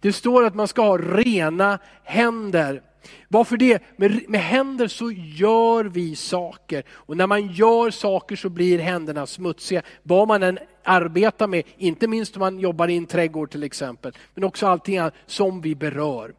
Det 0.00 0.12
står 0.12 0.44
att 0.44 0.54
man 0.54 0.68
ska 0.68 0.82
ha 0.82 0.98
rena 0.98 1.78
händer. 2.04 2.82
Varför 3.28 3.56
det? 3.56 3.82
Med, 3.96 4.22
med 4.28 4.40
händer 4.40 4.88
så 4.88 5.10
gör 5.12 5.84
vi 5.84 6.16
saker 6.16 6.84
och 6.90 7.16
när 7.16 7.26
man 7.26 7.52
gör 7.52 7.90
saker 7.90 8.36
så 8.36 8.48
blir 8.48 8.78
händerna 8.78 9.26
smutsiga. 9.26 9.82
Vad 10.02 10.28
man 10.28 10.42
än 10.42 10.58
arbetar 10.84 11.46
med, 11.46 11.62
inte 11.76 12.08
minst 12.08 12.36
om 12.36 12.40
man 12.40 12.58
jobbar 12.58 12.88
i 12.88 12.96
en 12.96 13.06
trädgård 13.06 13.50
till 13.50 13.62
exempel, 13.62 14.12
men 14.34 14.44
också 14.44 14.66
allting 14.66 14.98
annat 14.98 15.14
som 15.26 15.60
vi 15.60 15.74
berör. 15.74 16.34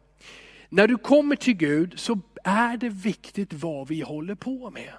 När 0.68 0.88
du 0.88 0.96
kommer 0.96 1.36
till 1.36 1.54
Gud 1.54 1.94
så 1.96 2.18
är 2.44 2.76
det 2.76 2.88
viktigt 2.88 3.52
vad 3.52 3.88
vi 3.88 4.00
håller 4.00 4.34
på 4.34 4.70
med. 4.70 4.92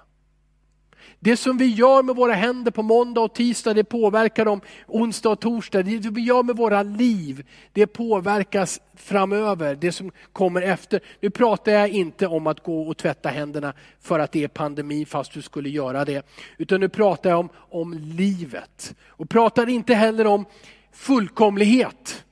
Det 1.18 1.36
som 1.36 1.58
vi 1.58 1.66
gör 1.66 2.02
med 2.02 2.16
våra 2.16 2.32
händer 2.32 2.70
på 2.70 2.82
måndag 2.82 3.20
och 3.20 3.34
tisdag, 3.34 3.74
det 3.74 3.84
påverkar 3.84 4.44
dem 4.44 4.60
onsdag 4.86 5.30
och 5.30 5.40
torsdag. 5.40 5.82
Det 5.82 6.10
vi 6.10 6.20
gör 6.20 6.42
med 6.42 6.56
våra 6.56 6.82
liv, 6.82 7.46
det 7.72 7.86
påverkas 7.86 8.80
framöver, 8.96 9.74
det 9.74 9.92
som 9.92 10.10
kommer 10.32 10.62
efter. 10.62 11.00
Nu 11.20 11.30
pratar 11.30 11.72
jag 11.72 11.88
inte 11.88 12.26
om 12.26 12.46
att 12.46 12.62
gå 12.62 12.82
och 12.82 12.96
tvätta 12.96 13.28
händerna 13.28 13.72
för 14.00 14.18
att 14.18 14.32
det 14.32 14.44
är 14.44 14.48
pandemi, 14.48 15.04
fast 15.04 15.32
du 15.32 15.42
skulle 15.42 15.68
göra 15.68 16.04
det. 16.04 16.26
Utan 16.58 16.80
nu 16.80 16.88
pratar 16.88 17.30
jag 17.30 17.38
om, 17.38 17.48
om 17.54 17.94
livet. 17.94 18.94
Och 19.06 19.28
pratar 19.28 19.68
inte 19.68 19.94
heller 19.94 20.26
om 20.26 20.44
fullkomlighet. 20.92 22.24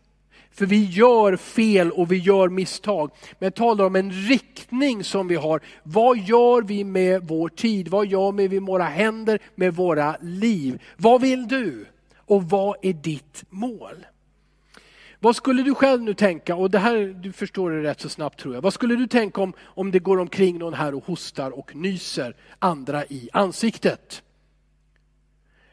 För 0.59 0.67
vi 0.67 0.85
gör 0.85 1.37
fel 1.37 1.91
och 1.91 2.13
vi 2.13 2.17
gör 2.17 2.49
misstag. 2.49 3.11
Men 3.39 3.47
jag 3.47 3.55
talar 3.55 3.85
om 3.85 3.97
en 3.97 4.13
riktning 4.13 5.05
som 5.05 5.29
vi 5.29 5.35
har. 5.35 5.61
Vad 5.83 6.19
gör 6.19 6.63
vi 6.63 6.85
med 6.85 7.23
vår 7.29 7.49
tid? 7.49 7.89
Vad 7.89 8.07
gör 8.07 8.33
vi 8.33 8.49
med 8.49 8.63
våra 8.63 8.85
händer, 8.85 9.39
med 9.55 9.75
våra 9.75 10.17
liv? 10.21 10.83
Vad 10.97 11.21
vill 11.21 11.49
du? 11.49 11.87
Och 12.17 12.43
vad 12.43 12.77
är 12.83 12.93
ditt 12.93 13.45
mål? 13.49 14.07
Vad 15.21 15.37
skulle 15.37 15.63
du 15.63 15.75
själv 15.75 16.03
nu 16.03 16.15
tänka, 16.15 16.57
och 16.57 16.71
det 16.71 16.79
här 16.79 17.21
du 17.23 17.33
förstår 17.33 17.71
det 17.71 17.83
rätt 17.83 18.01
så 18.01 18.09
snabbt 18.09 18.41
tror 18.41 18.55
jag. 18.55 18.63
Vad 18.63 18.75
skulle 18.75 18.97
du 18.97 19.07
tänka 19.07 19.41
om, 19.41 19.53
om 19.61 19.91
det 19.91 19.99
går 19.99 20.19
omkring 20.19 20.59
någon 20.59 20.75
här 20.75 20.95
och 20.95 21.05
hostar 21.05 21.51
och 21.59 21.77
nyser 21.77 22.37
andra 22.59 23.05
i 23.05 23.29
ansiktet? 23.33 24.23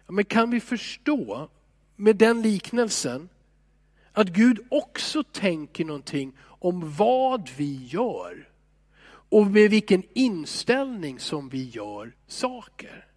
Ja, 0.06 0.12
men 0.12 0.26
kan 0.26 0.50
vi 0.50 0.60
förstå 0.60 1.50
med 1.96 2.16
den 2.16 2.42
liknelsen 2.42 3.30
att 4.16 4.30
Gud 4.30 4.60
också 4.70 5.24
tänker 5.24 5.86
någonting 5.86 6.38
om 6.42 6.96
vad 6.96 7.50
vi 7.58 7.86
gör 7.86 8.50
och 9.08 9.48
med 9.48 9.70
vilken 9.70 10.04
inställning 10.14 11.20
som 11.20 11.50
vi 11.50 11.70
gör 11.70 12.16
saker. 12.28 13.08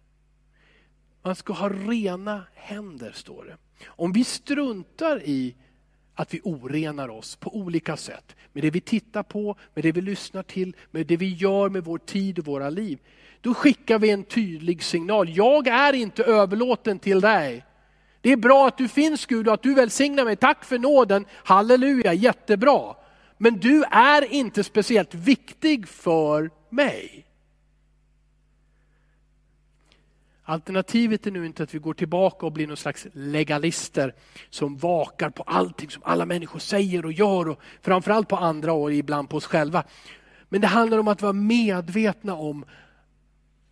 Man 1.21 1.35
ska 1.35 1.53
ha 1.53 1.69
rena 1.69 2.43
händer, 2.53 3.11
står 3.11 3.45
det. 3.45 3.57
Om 3.85 4.11
vi 4.11 4.23
struntar 4.23 5.23
i 5.23 5.55
att 6.13 6.33
vi 6.33 6.41
orenar 6.43 7.09
oss 7.09 7.35
på 7.35 7.55
olika 7.55 7.97
sätt, 7.97 8.35
med 8.53 8.63
det 8.63 8.69
vi 8.69 8.81
tittar 8.81 9.23
på, 9.23 9.55
med 9.73 9.83
det 9.83 9.91
vi 9.91 10.01
lyssnar 10.01 10.43
till, 10.43 10.75
med 10.91 11.07
det 11.07 11.17
vi 11.17 11.33
gör 11.33 11.69
med 11.69 11.83
vår 11.83 11.97
tid 11.97 12.39
och 12.39 12.45
våra 12.45 12.69
liv, 12.69 12.99
då 13.41 13.53
skickar 13.53 13.99
vi 13.99 14.09
en 14.09 14.23
tydlig 14.23 14.83
signal. 14.83 15.29
Jag 15.29 15.67
är 15.67 15.93
inte 15.93 16.23
överlåten 16.23 16.99
till 16.99 17.21
dig. 17.21 17.65
Det 18.21 18.31
är 18.31 18.37
bra 18.37 18.67
att 18.67 18.77
du 18.77 18.87
finns 18.87 19.25
Gud 19.25 19.47
och 19.47 19.53
att 19.53 19.63
du 19.63 19.73
välsignar 19.73 20.25
mig. 20.25 20.35
Tack 20.35 20.65
för 20.65 20.79
nåden. 20.79 21.25
Halleluja, 21.31 22.13
jättebra. 22.13 22.95
Men 23.37 23.59
du 23.59 23.83
är 23.83 24.33
inte 24.33 24.63
speciellt 24.63 25.13
viktig 25.13 25.87
för 25.87 26.49
mig. 26.69 27.25
Alternativet 30.43 31.27
är 31.27 31.31
nu 31.31 31.45
inte 31.45 31.63
att 31.63 31.75
vi 31.75 31.79
går 31.79 31.93
tillbaka 31.93 32.45
och 32.45 32.51
blir 32.51 32.67
någon 32.67 32.77
slags 32.77 33.07
legalister 33.13 34.13
som 34.49 34.77
vakar 34.77 35.29
på 35.29 35.43
allting 35.43 35.89
som 35.89 36.03
alla 36.05 36.25
människor 36.25 36.59
säger 36.59 37.05
och 37.05 37.11
gör 37.11 37.49
och 37.49 37.59
framförallt 37.81 38.27
på 38.27 38.35
andra 38.35 38.73
och 38.73 38.93
ibland 38.93 39.29
på 39.29 39.37
oss 39.37 39.45
själva. 39.45 39.83
Men 40.49 40.61
det 40.61 40.67
handlar 40.67 40.97
om 40.97 41.07
att 41.07 41.21
vara 41.21 41.33
medvetna 41.33 42.35
om 42.35 42.65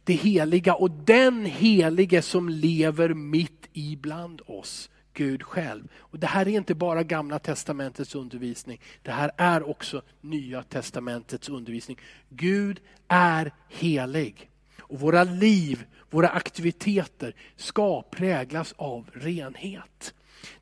det 0.08 0.14
heliga 0.14 0.76
och 0.76 0.92
den 0.92 1.46
helige 1.46 2.22
som 2.22 2.50
lever 2.50 3.14
mitt 3.14 3.68
ibland 3.74 4.42
oss, 4.46 4.90
Gud 5.14 5.44
själv. 5.44 5.88
Och 5.98 6.20
Det 6.20 6.28
här 6.28 6.48
är 6.48 6.52
inte 6.52 6.76
bara 6.76 7.04
gamla 7.04 7.40
testamentets 7.40 8.16
undervisning, 8.16 8.82
det 9.02 9.12
här 9.12 9.32
är 9.38 9.70
också 9.70 10.02
nya 10.22 10.64
testamentets 10.64 11.50
undervisning. 11.50 11.98
Gud 12.30 12.80
är 13.08 13.52
helig 13.70 14.50
och 14.80 15.00
våra 15.00 15.24
liv, 15.24 15.86
våra 16.10 16.30
aktiviteter 16.30 17.36
ska 17.56 18.02
präglas 18.02 18.74
av 18.78 19.10
renhet. 19.14 20.14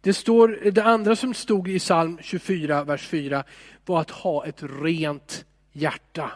Det, 0.01 0.13
står, 0.13 0.71
det 0.71 0.83
andra 0.83 1.15
som 1.15 1.33
stod 1.33 1.67
i 1.67 1.79
psalm 1.79 2.17
24, 2.21 2.83
vers 2.83 3.07
4 3.07 3.43
var 3.85 4.01
att 4.01 4.11
ha 4.11 4.45
ett 4.45 4.63
rent 4.63 5.45
hjärta. 5.71 6.31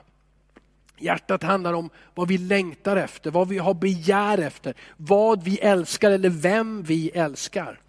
Hjärtat 0.99 1.43
handlar 1.43 1.73
om 1.73 1.89
vad 2.15 2.27
vi 2.27 2.37
längtar 2.37 2.95
efter, 2.95 3.31
vad 3.31 3.47
vi 3.47 3.57
har 3.57 3.73
begär 3.73 4.37
efter, 4.37 4.73
vad 4.97 5.43
vi 5.43 5.57
älskar 5.57 6.11
eller 6.11 6.29
vem 6.29 6.83
vi 6.83 7.09
älskar. 7.09 7.79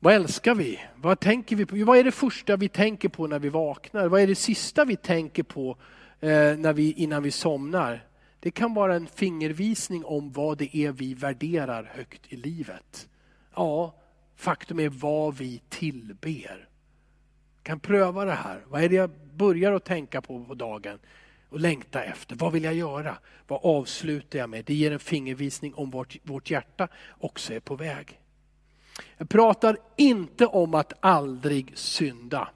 Vad 0.00 0.14
älskar 0.14 0.54
vi? 0.54 0.80
Vad 0.96 1.20
tänker 1.20 1.56
vi 1.56 1.66
på? 1.66 1.84
Vad 1.84 1.98
är 1.98 2.04
det 2.04 2.12
första 2.12 2.56
vi 2.56 2.68
tänker 2.68 3.08
på 3.08 3.26
när 3.26 3.38
vi 3.38 3.48
vaknar? 3.48 4.08
Vad 4.08 4.20
är 4.20 4.26
det 4.26 4.34
sista 4.34 4.84
vi 4.84 4.96
tänker 4.96 5.42
på 5.42 5.76
eh, 6.20 6.56
när 6.56 6.72
vi, 6.72 6.92
innan 6.92 7.22
vi 7.22 7.30
somnar? 7.30 8.04
Det 8.40 8.50
kan 8.50 8.74
vara 8.74 8.94
en 8.94 9.06
fingervisning 9.06 10.04
om 10.04 10.32
vad 10.32 10.58
det 10.58 10.76
är 10.76 10.92
vi 10.92 11.14
värderar 11.14 11.90
högt 11.94 12.32
i 12.32 12.36
livet. 12.36 13.08
Ja, 13.54 13.94
faktum 14.36 14.80
är 14.80 14.88
vad 14.88 15.36
vi 15.36 15.62
tillber. 15.68 16.68
kan 17.62 17.80
pröva 17.80 18.24
det 18.24 18.32
här. 18.32 18.64
Vad 18.68 18.82
är 18.82 18.88
det 18.88 18.94
jag 18.94 19.10
börjar 19.34 19.72
att 19.72 19.84
tänka 19.84 20.20
på 20.20 20.44
på 20.44 20.54
dagen? 20.54 20.98
Och 21.48 21.60
längta 21.60 22.02
efter. 22.02 22.36
Vad 22.36 22.52
vill 22.52 22.64
jag 22.64 22.74
göra? 22.74 23.18
Vad 23.46 23.60
avslutar 23.62 24.38
jag 24.38 24.50
med? 24.50 24.64
Det 24.64 24.74
ger 24.74 24.92
en 24.92 24.98
fingervisning 24.98 25.74
om 25.74 25.90
vart 25.90 26.16
vårt 26.22 26.50
hjärta 26.50 26.88
också 27.18 27.54
är 27.54 27.60
på 27.60 27.76
väg. 27.76 28.20
Jag 29.16 29.28
pratar 29.28 29.76
inte 29.96 30.46
om 30.46 30.74
att 30.74 30.92
aldrig 31.00 31.78
synda. 31.78 32.48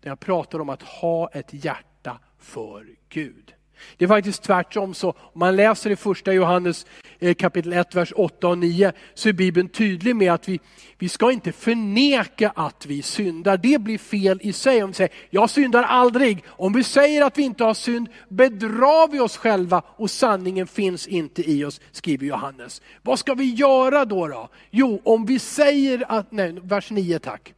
Jag 0.00 0.20
pratar 0.20 0.60
om 0.60 0.68
att 0.68 0.82
ha 0.82 1.28
ett 1.28 1.64
hjärta 1.64 2.18
för 2.38 2.86
Gud. 3.08 3.54
Det 3.96 4.04
är 4.04 4.08
faktiskt 4.08 4.42
tvärtom 4.42 4.94
så, 4.94 5.10
om 5.10 5.38
man 5.38 5.56
läser 5.56 5.90
i 5.90 5.96
första 5.96 6.32
Johannes 6.32 6.86
Eh, 7.18 7.34
kapitel 7.34 7.72
1, 7.72 7.94
vers 7.94 8.12
8 8.16 8.48
och 8.48 8.58
9, 8.58 8.92
så 9.14 9.28
är 9.28 9.32
Bibeln 9.32 9.68
tydlig 9.68 10.16
med 10.16 10.32
att 10.32 10.48
vi, 10.48 10.60
vi 10.98 11.08
ska 11.08 11.32
inte 11.32 11.52
förneka 11.52 12.52
att 12.54 12.86
vi 12.86 13.02
syndar. 13.02 13.56
Det 13.56 13.80
blir 13.80 13.98
fel 13.98 14.38
i 14.42 14.52
sig 14.52 14.82
om 14.82 14.90
vi 14.90 14.94
säger, 14.94 15.12
jag 15.30 15.50
syndar 15.50 15.82
aldrig. 15.82 16.44
Om 16.46 16.72
vi 16.72 16.84
säger 16.84 17.24
att 17.24 17.38
vi 17.38 17.42
inte 17.42 17.64
har 17.64 17.74
synd 17.74 18.08
bedrar 18.28 19.08
vi 19.08 19.20
oss 19.20 19.36
själva 19.36 19.82
och 19.86 20.10
sanningen 20.10 20.66
finns 20.66 21.06
inte 21.06 21.50
i 21.50 21.64
oss, 21.64 21.80
skriver 21.92 22.26
Johannes. 22.26 22.82
Vad 23.02 23.18
ska 23.18 23.34
vi 23.34 23.54
göra 23.54 24.04
då? 24.04 24.26
då? 24.26 24.48
Jo, 24.70 25.00
om 25.04 25.26
vi 25.26 25.38
säger 25.38 26.04
att, 26.08 26.32
nej, 26.32 26.52
vers 26.62 26.90
9 26.90 27.18
tack. 27.18 27.54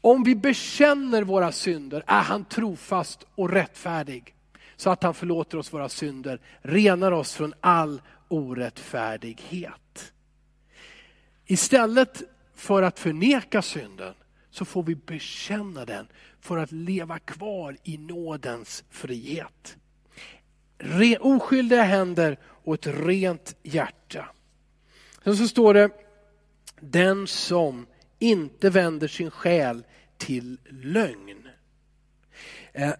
Om 0.00 0.24
vi 0.24 0.34
bekänner 0.34 1.22
våra 1.22 1.52
synder 1.52 2.04
är 2.06 2.20
han 2.20 2.44
trofast 2.44 3.26
och 3.34 3.50
rättfärdig 3.50 4.34
så 4.76 4.90
att 4.90 5.02
han 5.02 5.14
förlåter 5.14 5.58
oss 5.58 5.72
våra 5.72 5.88
synder, 5.88 6.40
renar 6.62 7.12
oss 7.12 7.34
från 7.34 7.54
all 7.60 8.00
orättfärdighet. 8.28 10.12
Istället 11.46 12.22
för 12.54 12.82
att 12.82 12.98
förneka 12.98 13.62
synden 13.62 14.14
så 14.50 14.64
får 14.64 14.82
vi 14.82 14.94
bekänna 14.94 15.84
den 15.84 16.06
för 16.40 16.56
att 16.56 16.72
leva 16.72 17.18
kvar 17.18 17.76
i 17.82 17.98
nådens 17.98 18.84
frihet. 18.90 19.76
Re, 20.78 21.16
oskyldiga 21.16 21.82
händer 21.82 22.38
och 22.44 22.74
ett 22.74 22.86
rent 22.86 23.56
hjärta. 23.62 24.28
Sen 25.24 25.36
så 25.36 25.48
står 25.48 25.74
det, 25.74 25.90
den 26.80 27.26
som 27.26 27.86
inte 28.18 28.70
vänder 28.70 29.08
sin 29.08 29.30
själ 29.30 29.84
till 30.16 30.58
lögn. 30.70 31.48
Eh, 32.72 32.92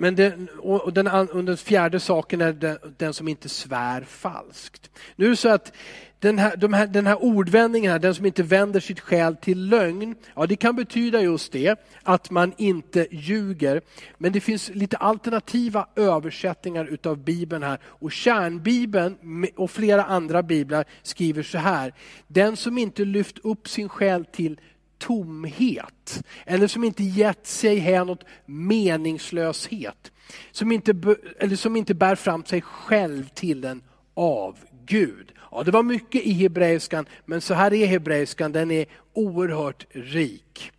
men 0.00 0.14
den, 0.14 0.48
och 0.58 0.92
den, 0.92 1.06
och 1.06 1.44
den 1.44 1.56
fjärde 1.56 2.00
saken 2.00 2.40
är 2.40 2.52
den, 2.52 2.78
den, 2.96 3.14
som 3.14 3.28
inte 3.28 3.48
svär 3.48 4.00
falskt. 4.02 4.90
Nu 5.16 5.26
är 5.26 5.30
det 5.30 5.36
så 5.36 5.48
att 5.48 5.72
den 6.18 6.38
här, 6.38 6.56
de 6.56 6.72
här, 6.72 6.86
den 6.86 7.06
här 7.06 7.22
ordvändningen, 7.22 7.92
här, 7.92 7.98
den 7.98 8.14
som 8.14 8.26
inte 8.26 8.42
vänder 8.42 8.80
sitt 8.80 9.00
själ 9.00 9.36
till 9.36 9.68
lögn, 9.68 10.14
ja 10.34 10.46
det 10.46 10.56
kan 10.56 10.76
betyda 10.76 11.20
just 11.20 11.52
det, 11.52 11.80
att 12.02 12.30
man 12.30 12.52
inte 12.56 13.06
ljuger. 13.10 13.80
Men 14.18 14.32
det 14.32 14.40
finns 14.40 14.68
lite 14.68 14.96
alternativa 14.96 15.86
översättningar 15.96 16.84
utav 16.84 17.18
Bibeln 17.18 17.62
här. 17.62 17.78
Och 17.84 18.12
kärnbibeln 18.12 19.46
och 19.56 19.70
flera 19.70 20.04
andra 20.04 20.42
biblar 20.42 20.84
skriver 21.02 21.42
så 21.42 21.58
här, 21.58 21.94
den 22.26 22.56
som 22.56 22.78
inte 22.78 23.04
lyft 23.04 23.38
upp 23.38 23.68
sin 23.68 23.88
själ 23.88 24.24
till 24.24 24.60
tomhet. 24.98 26.24
Eller 26.46 26.66
som 26.66 26.84
inte 26.84 27.04
gett 27.04 27.46
sig 27.46 27.78
hän 27.78 28.10
åt 28.10 28.24
meningslöshet. 28.46 30.12
Som 30.50 30.72
inte, 30.72 31.16
eller 31.38 31.56
som 31.56 31.76
inte 31.76 31.94
bär 31.94 32.14
fram 32.14 32.44
sig 32.44 32.62
själv 32.62 33.28
till 33.28 33.64
en 33.64 33.82
avgud. 34.14 35.32
Ja, 35.50 35.62
det 35.62 35.70
var 35.70 35.82
mycket 35.82 36.22
i 36.22 36.32
hebreiskan, 36.32 37.06
men 37.24 37.40
så 37.40 37.54
här 37.54 37.72
är 37.72 37.86
hebreiskan, 37.86 38.52
den 38.52 38.70
är 38.70 38.86
oerhört 39.12 39.86
rik. 39.90 40.72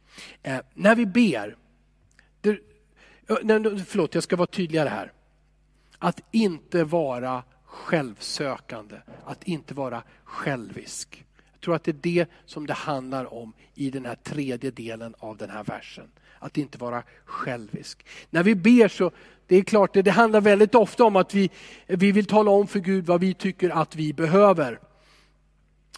Eh, 0.44 0.60
när 0.74 0.96
vi 0.96 1.06
ber, 1.06 1.56
det, 2.42 2.60
nej, 3.44 3.86
förlåt 3.86 4.16
jag 4.16 4.24
ska 4.24 4.36
vara 4.36 4.48
tydligare 4.48 4.90
här. 4.90 5.12
Att 5.98 6.22
inte 6.32 6.84
vara 6.84 7.44
självsökande, 7.66 8.96
att 9.26 9.44
inte 9.44 9.74
vara 9.74 10.04
självisk. 10.24 11.26
Jag 11.60 11.63
tror 11.63 11.75
att 11.75 11.84
det 11.84 11.92
är 11.92 12.22
det 12.22 12.25
som 12.46 12.68
det 12.68 12.74
handlar 12.74 13.34
om 13.34 13.54
i 13.75 13.89
den 13.89 14.06
här 14.06 14.16
tredje 14.16 14.72
delen 14.72 15.16
av 15.20 15.38
den 15.38 15.50
här 15.50 15.63
versen. 15.63 16.08
Att 16.39 16.58
inte 16.58 16.78
vara 16.78 17.04
självisk. 17.25 18.06
När 18.30 18.44
vi 18.44 18.56
ber 18.56 18.88
så, 18.88 19.12
det 19.48 19.56
är 19.56 19.62
klart, 19.62 19.94
det, 19.94 20.01
det 20.01 20.12
handlar 20.12 20.42
väldigt 20.42 20.75
ofta 20.75 21.04
om 21.04 21.16
att 21.16 21.34
vi, 21.34 21.50
vi 21.88 22.12
vill 22.12 22.25
tala 22.25 22.51
om 22.51 22.68
för 22.68 22.80
Gud 22.80 23.06
vad 23.06 23.22
vi 23.22 23.34
tycker 23.34 23.70
att 23.70 23.96
vi 23.96 24.13
behöver. 24.13 24.80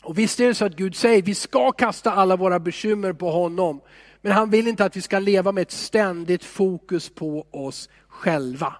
Och 0.01 0.17
visst 0.17 0.39
är 0.39 0.47
det 0.47 0.55
så 0.55 0.65
att 0.65 0.75
Gud 0.75 0.95
säger 0.95 1.21
vi 1.21 1.35
ska 1.35 1.71
kasta 1.71 2.11
alla 2.11 2.35
våra 2.35 2.59
bekymmer 2.59 3.13
på 3.13 3.31
honom. 3.31 3.81
Men 4.21 4.31
han 4.31 4.49
vill 4.49 4.67
inte 4.67 4.85
att 4.85 4.95
vi 4.97 5.01
ska 5.01 5.19
leva 5.19 5.51
med 5.51 5.61
ett 5.61 5.71
ständigt 5.71 6.43
fokus 6.43 7.09
på 7.09 7.47
oss 7.51 7.89
själva. 8.07 8.73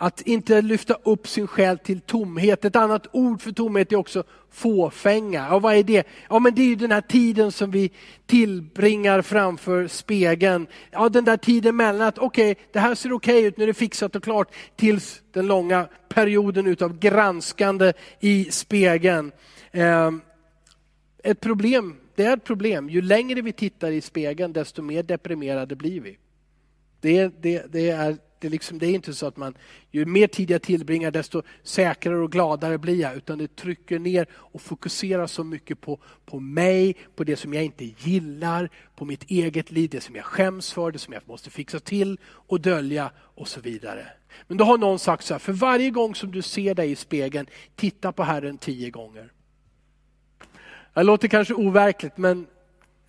Att 0.00 0.20
inte 0.20 0.62
lyfta 0.62 0.94
upp 0.94 1.28
sin 1.28 1.46
själ 1.46 1.78
till 1.78 2.00
tomhet. 2.00 2.64
Ett 2.64 2.76
annat 2.76 3.06
ord 3.12 3.42
för 3.42 3.52
tomhet 3.52 3.92
är 3.92 3.96
också 3.96 4.24
fåfänga. 4.50 5.54
Och 5.54 5.62
vad 5.62 5.74
är 5.74 5.82
det? 5.82 6.06
Ja 6.28 6.38
men 6.38 6.54
det 6.54 6.62
är 6.62 6.66
ju 6.66 6.74
den 6.74 6.92
här 6.92 7.00
tiden 7.00 7.52
som 7.52 7.70
vi 7.70 7.90
tillbringar 8.26 9.22
framför 9.22 9.86
spegeln. 9.86 10.66
Ja 10.90 11.08
den 11.08 11.24
där 11.24 11.36
tiden 11.36 11.76
mellan 11.76 12.08
att 12.08 12.18
okej, 12.18 12.52
okay, 12.52 12.64
det 12.72 12.78
här 12.78 12.94
ser 12.94 13.12
okej 13.12 13.36
okay 13.36 13.48
ut, 13.48 13.56
nu 13.56 13.62
är 13.62 13.66
det 13.66 13.74
fixat 13.74 14.16
och 14.16 14.22
klart, 14.22 14.54
tills 14.76 15.22
den 15.32 15.46
långa 15.46 15.88
perioden 16.08 16.66
utav 16.66 16.98
granskande 16.98 17.92
i 18.20 18.44
spegeln. 18.50 19.32
Ehm, 19.72 20.20
ett 21.24 21.40
problem, 21.40 21.96
det 22.14 22.24
är 22.24 22.36
ett 22.36 22.44
problem. 22.44 22.90
Ju 22.90 23.02
längre 23.02 23.40
vi 23.40 23.52
tittar 23.52 23.90
i 23.90 24.00
spegeln 24.00 24.52
desto 24.52 24.82
mer 24.82 25.02
deprimerade 25.02 25.76
blir 25.76 26.00
vi. 26.00 26.18
Det, 27.00 27.42
det, 27.42 27.72
det 27.72 27.90
är 27.90 28.16
det, 28.38 28.48
liksom, 28.48 28.78
det 28.78 28.86
är 28.86 28.94
inte 28.94 29.14
så 29.14 29.26
att 29.26 29.36
man, 29.36 29.54
ju 29.90 30.04
mer 30.04 30.26
tid 30.26 30.50
jag 30.50 30.62
tillbringar 30.62 31.10
desto 31.10 31.42
säkrare 31.62 32.18
och 32.18 32.32
gladare 32.32 32.78
blir 32.78 33.00
jag. 33.00 33.16
Utan 33.16 33.38
det 33.38 33.56
trycker 33.56 33.98
ner 33.98 34.26
och 34.32 34.62
fokuserar 34.62 35.26
så 35.26 35.44
mycket 35.44 35.80
på, 35.80 36.00
på 36.26 36.40
mig, 36.40 36.96
på 37.16 37.24
det 37.24 37.36
som 37.36 37.54
jag 37.54 37.64
inte 37.64 37.84
gillar, 37.98 38.70
på 38.96 39.04
mitt 39.04 39.24
eget 39.30 39.70
liv, 39.70 39.90
det 39.90 40.00
som 40.00 40.16
jag 40.16 40.24
skäms 40.24 40.72
för, 40.72 40.92
det 40.92 40.98
som 40.98 41.12
jag 41.12 41.22
måste 41.26 41.50
fixa 41.50 41.80
till 41.80 42.18
och 42.24 42.60
dölja 42.60 43.10
och 43.16 43.48
så 43.48 43.60
vidare. 43.60 44.06
Men 44.46 44.56
då 44.56 44.64
har 44.64 44.78
någon 44.78 44.98
sagt 44.98 45.24
så 45.24 45.34
här, 45.34 45.38
för 45.38 45.52
varje 45.52 45.90
gång 45.90 46.14
som 46.14 46.32
du 46.32 46.42
ser 46.42 46.74
dig 46.74 46.90
i 46.90 46.96
spegeln, 46.96 47.46
titta 47.76 48.12
på 48.12 48.22
Herren 48.22 48.58
tio 48.58 48.90
gånger. 48.90 49.32
Det 50.94 51.02
låter 51.02 51.28
kanske 51.28 51.54
overkligt 51.54 52.16
men 52.16 52.46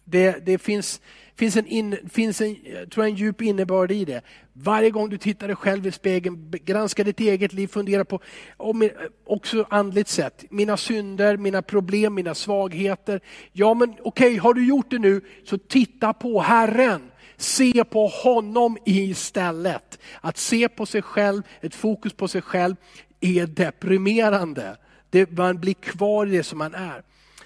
det, 0.09 0.45
det 0.45 0.57
finns, 0.57 1.01
finns, 1.39 1.57
en, 1.57 1.67
in, 1.67 1.97
finns 2.09 2.41
en, 2.41 2.47
eh, 2.47 2.87
tror 2.87 3.05
jag, 3.05 3.11
en 3.11 3.15
djup 3.15 3.41
innebörd 3.41 3.91
i 3.91 4.05
det. 4.05 4.21
Varje 4.53 4.89
gång 4.89 5.09
du 5.09 5.17
tittar 5.17 5.47
dig 5.47 5.55
själv 5.55 5.87
i 5.87 5.91
spegeln, 5.91 6.51
granskar 6.65 7.03
ditt 7.03 7.19
eget 7.19 7.53
liv, 7.53 7.67
fundera 7.67 8.05
på, 8.05 8.21
eh, 8.59 8.89
också 9.25 9.65
andligt 9.69 10.09
sett, 10.09 10.45
mina 10.49 10.77
synder, 10.77 11.37
mina 11.37 11.61
problem, 11.61 12.13
mina 12.13 12.35
svagheter. 12.35 13.21
Ja 13.51 13.73
men 13.73 13.89
okej, 13.89 14.03
okay, 14.03 14.37
har 14.37 14.53
du 14.53 14.67
gjort 14.67 14.89
det 14.89 14.99
nu, 14.99 15.21
så 15.45 15.57
titta 15.57 16.13
på 16.13 16.41
Herren. 16.41 17.01
Se 17.37 17.83
på 17.83 18.07
honom 18.07 18.77
istället. 18.85 19.99
Att 20.21 20.37
se 20.37 20.69
på 20.69 20.85
sig 20.85 21.01
själv, 21.01 21.41
ett 21.61 21.75
fokus 21.75 22.13
på 22.13 22.27
sig 22.27 22.41
själv, 22.41 22.75
är 23.19 23.47
deprimerande. 23.47 24.77
Det, 25.09 25.31
man 25.31 25.59
blir 25.59 25.73
kvar 25.73 26.25
i 26.25 26.29
det 26.29 26.43
som 26.43 26.57
man 26.57 26.73
är. 26.73 27.03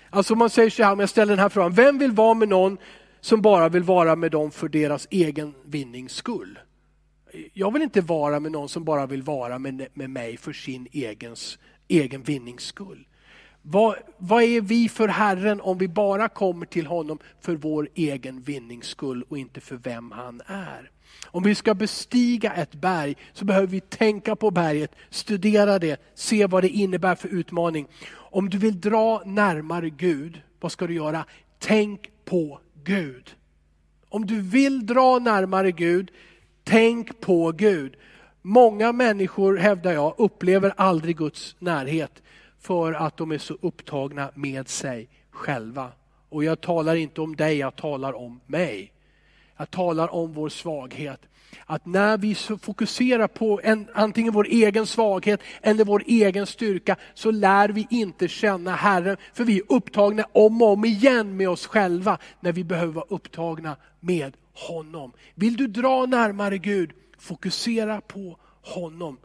Alltså 0.10 0.34
om 0.34 0.40
man 0.40 0.50
säger 0.50 0.70
så 0.70 0.84
här, 0.84 0.92
om 0.92 1.00
jag 1.00 1.10
ställer 1.10 1.36
den 1.36 1.40
här 1.40 1.50
frågan, 1.50 1.74
vem 1.74 1.98
vill 1.98 2.12
vara 2.12 2.34
med 2.34 2.48
någon 2.50 2.78
som 3.24 3.42
bara 3.42 3.70
vill 3.70 3.84
vara 3.84 4.16
med 4.16 4.32
dem 4.32 4.52
för 4.52 4.70
deras 4.70 5.08
egen 5.12 5.54
vinnings 5.66 6.14
skull? 6.14 6.60
Jag 7.54 7.74
vill 7.74 7.82
inte 7.82 8.02
vara 8.02 8.40
med 8.40 8.52
någon 8.52 8.70
som 8.70 8.84
bara 8.84 9.06
vill 9.06 9.22
vara 9.22 9.60
med, 9.60 9.88
med 9.94 10.10
mig 10.10 10.38
för 10.38 10.54
sin 10.54 10.88
egens, 10.92 11.60
egen 11.88 12.24
vinnings 12.24 12.64
skull. 12.64 13.08
Vad, 13.62 13.96
vad 14.18 14.44
är 14.44 14.62
vi 14.62 14.90
för 14.90 15.08
Herren 15.08 15.62
om 15.62 15.78
vi 15.78 15.88
bara 15.88 16.30
kommer 16.30 16.66
till 16.66 16.86
honom 16.86 17.20
för 17.42 17.56
vår 17.56 17.90
egen 17.96 18.42
vinnings 18.42 18.86
skull 18.86 19.26
och 19.30 19.38
inte 19.38 19.62
för 19.62 19.76
vem 19.76 20.12
han 20.12 20.42
är? 20.46 20.92
Om 21.26 21.44
vi 21.44 21.56
ska 21.56 21.74
bestiga 21.74 22.54
ett 22.54 22.76
berg 22.76 23.16
så 23.34 23.46
behöver 23.46 23.68
vi 23.68 23.80
tänka 23.80 24.36
på 24.36 24.52
berget, 24.52 24.92
studera 25.10 25.80
det, 25.80 26.02
se 26.16 26.46
vad 26.46 26.64
det 26.64 26.70
innebär 26.70 27.16
för 27.16 27.30
utmaning. 27.30 27.88
Om 28.14 28.50
du 28.50 28.58
vill 28.58 28.82
dra 28.82 29.22
närmare 29.26 29.90
Gud, 29.90 30.42
vad 30.60 30.72
ska 30.72 30.88
du 30.88 30.94
göra? 30.94 31.26
Tänk 31.60 32.10
på 32.26 32.60
Gud. 32.84 33.36
Om 34.10 34.26
du 34.26 34.42
vill 34.42 34.86
dra 34.86 35.20
närmare 35.20 35.72
Gud, 35.72 36.12
tänk 36.64 37.20
på 37.22 37.52
Gud. 37.52 37.96
Många 38.42 38.92
människor, 38.92 39.58
hävdar 39.58 39.92
jag, 39.92 40.16
upplever 40.18 40.74
aldrig 40.78 41.18
Guds 41.18 41.56
närhet 41.60 42.22
för 42.60 42.94
att 42.94 43.18
de 43.18 43.32
är 43.32 43.38
så 43.38 43.58
upptagna 43.62 44.32
med 44.36 44.68
sig 44.68 45.10
själva. 45.32 45.92
Och 46.30 46.44
jag 46.44 46.62
talar 46.62 46.96
inte 46.96 47.22
om 47.22 47.36
dig, 47.36 47.58
jag 47.58 47.76
talar 47.76 48.14
om 48.14 48.40
mig. 48.46 48.94
Jag 49.58 49.72
talar 49.72 50.14
om 50.14 50.34
vår 50.34 50.50
svaghet. 50.50 51.22
Att 51.66 51.86
när 51.86 52.18
vi 52.18 52.36
fokuserar 52.36 53.28
på 53.28 53.62
en, 53.64 53.88
antingen 53.94 54.34
vår 54.34 54.48
egen 54.48 54.88
svaghet 54.88 55.42
eller 55.62 55.86
vår 55.86 56.04
egen 56.08 56.48
styrka 56.48 56.96
så 57.14 57.32
lär 57.32 57.70
vi 57.70 57.88
inte 57.90 58.28
känna 58.28 58.76
Herren. 58.76 59.18
För 59.34 59.44
vi 59.44 59.58
är 59.58 59.64
upptagna 59.70 60.26
om 60.32 60.62
och 60.62 60.68
om 60.68 60.86
igen 60.86 61.38
med 61.38 61.50
oss 61.50 61.68
själva 61.68 62.18
när 62.40 62.52
vi 62.52 62.64
behöver 62.64 62.94
vara 62.94 63.06
upptagna 63.10 63.76
med 64.00 64.38
honom. 64.54 65.12
Vill 65.36 65.58
du 65.58 65.68
dra 65.68 66.06
närmare 66.06 66.58
Gud, 66.58 66.92
fokusera 67.18 68.02
på 68.02 68.40
honom. 68.62 69.18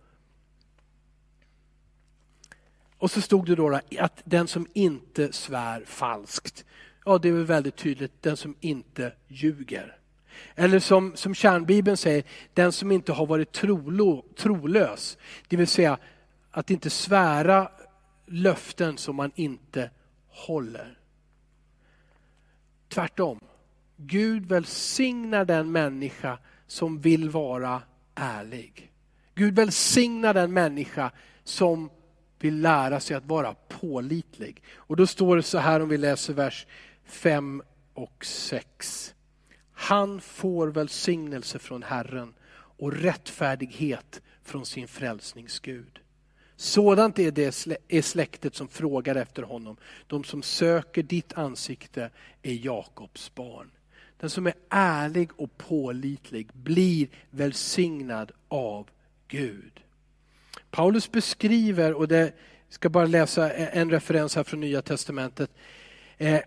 Och 2.98 3.10
så 3.10 3.20
stod 3.20 3.46
det 3.46 3.54
då 3.54 3.80
att 3.98 4.22
den 4.24 4.48
som 4.48 4.66
inte 4.72 5.32
svär 5.32 5.84
falskt. 5.86 6.64
Ja, 7.04 7.18
det 7.18 7.28
är 7.28 7.32
väl 7.32 7.44
väldigt 7.44 7.76
tydligt, 7.76 8.22
den 8.22 8.36
som 8.36 8.54
inte 8.60 9.12
ljuger. 9.28 9.97
Eller 10.54 10.78
som, 10.78 11.16
som 11.16 11.34
kärnbibeln 11.34 11.96
säger, 11.96 12.22
den 12.54 12.72
som 12.72 12.92
inte 12.92 13.12
har 13.12 13.26
varit 13.26 13.52
trolo, 13.52 14.24
trolös. 14.36 15.18
Det 15.48 15.56
vill 15.56 15.66
säga 15.66 15.98
att 16.50 16.70
inte 16.70 16.90
svära 16.90 17.70
löften 18.26 18.98
som 18.98 19.16
man 19.16 19.32
inte 19.34 19.90
håller. 20.28 20.98
Tvärtom. 22.88 23.38
Gud 23.96 24.46
välsignar 24.46 25.44
den 25.44 25.72
människa 25.72 26.38
som 26.66 27.00
vill 27.00 27.30
vara 27.30 27.82
ärlig. 28.14 28.92
Gud 29.34 29.54
välsignar 29.54 30.34
den 30.34 30.52
människa 30.52 31.10
som 31.44 31.90
vill 32.38 32.60
lära 32.60 33.00
sig 33.00 33.16
att 33.16 33.26
vara 33.26 33.54
pålitlig. 33.54 34.62
Och 34.74 34.96
då 34.96 35.06
står 35.06 35.36
det 35.36 35.42
så 35.42 35.58
här 35.58 35.80
om 35.80 35.88
vi 35.88 35.98
läser 35.98 36.34
vers 36.34 36.66
5 37.04 37.62
och 37.94 38.24
6 38.24 39.14
han 39.80 40.20
får 40.20 40.68
välsignelse 40.68 41.58
från 41.58 41.82
Herren 41.82 42.34
och 42.52 42.92
rättfärdighet 42.92 44.22
från 44.42 44.66
sin 44.66 44.88
frälsningsgud. 44.88 45.98
Sådant 46.56 47.18
är 47.18 47.30
det 47.30 47.66
är 47.88 48.02
släktet 48.02 48.54
som 48.54 48.68
frågar 48.68 49.14
efter 49.14 49.42
honom. 49.42 49.76
De 50.06 50.24
som 50.24 50.42
söker 50.42 51.02
ditt 51.02 51.32
ansikte 51.32 52.10
är 52.42 52.52
Jakobs 52.52 53.34
barn. 53.34 53.70
Den 54.20 54.30
som 54.30 54.46
är 54.46 54.54
ärlig 54.68 55.30
och 55.36 55.58
pålitlig 55.58 56.48
blir 56.52 57.08
välsignad 57.30 58.32
av 58.48 58.88
Gud. 59.28 59.80
Paulus 60.70 61.10
beskriver, 61.10 61.94
och 61.94 62.08
det 62.08 62.32
ska 62.68 62.88
bara 62.88 63.06
läsa 63.06 63.52
e-, 63.52 63.70
en 63.72 63.90
referens 63.90 64.36
här 64.36 64.44
från 64.44 64.60
Nya 64.60 64.82
Testamentet, 64.82 65.50
eh, 66.16 66.40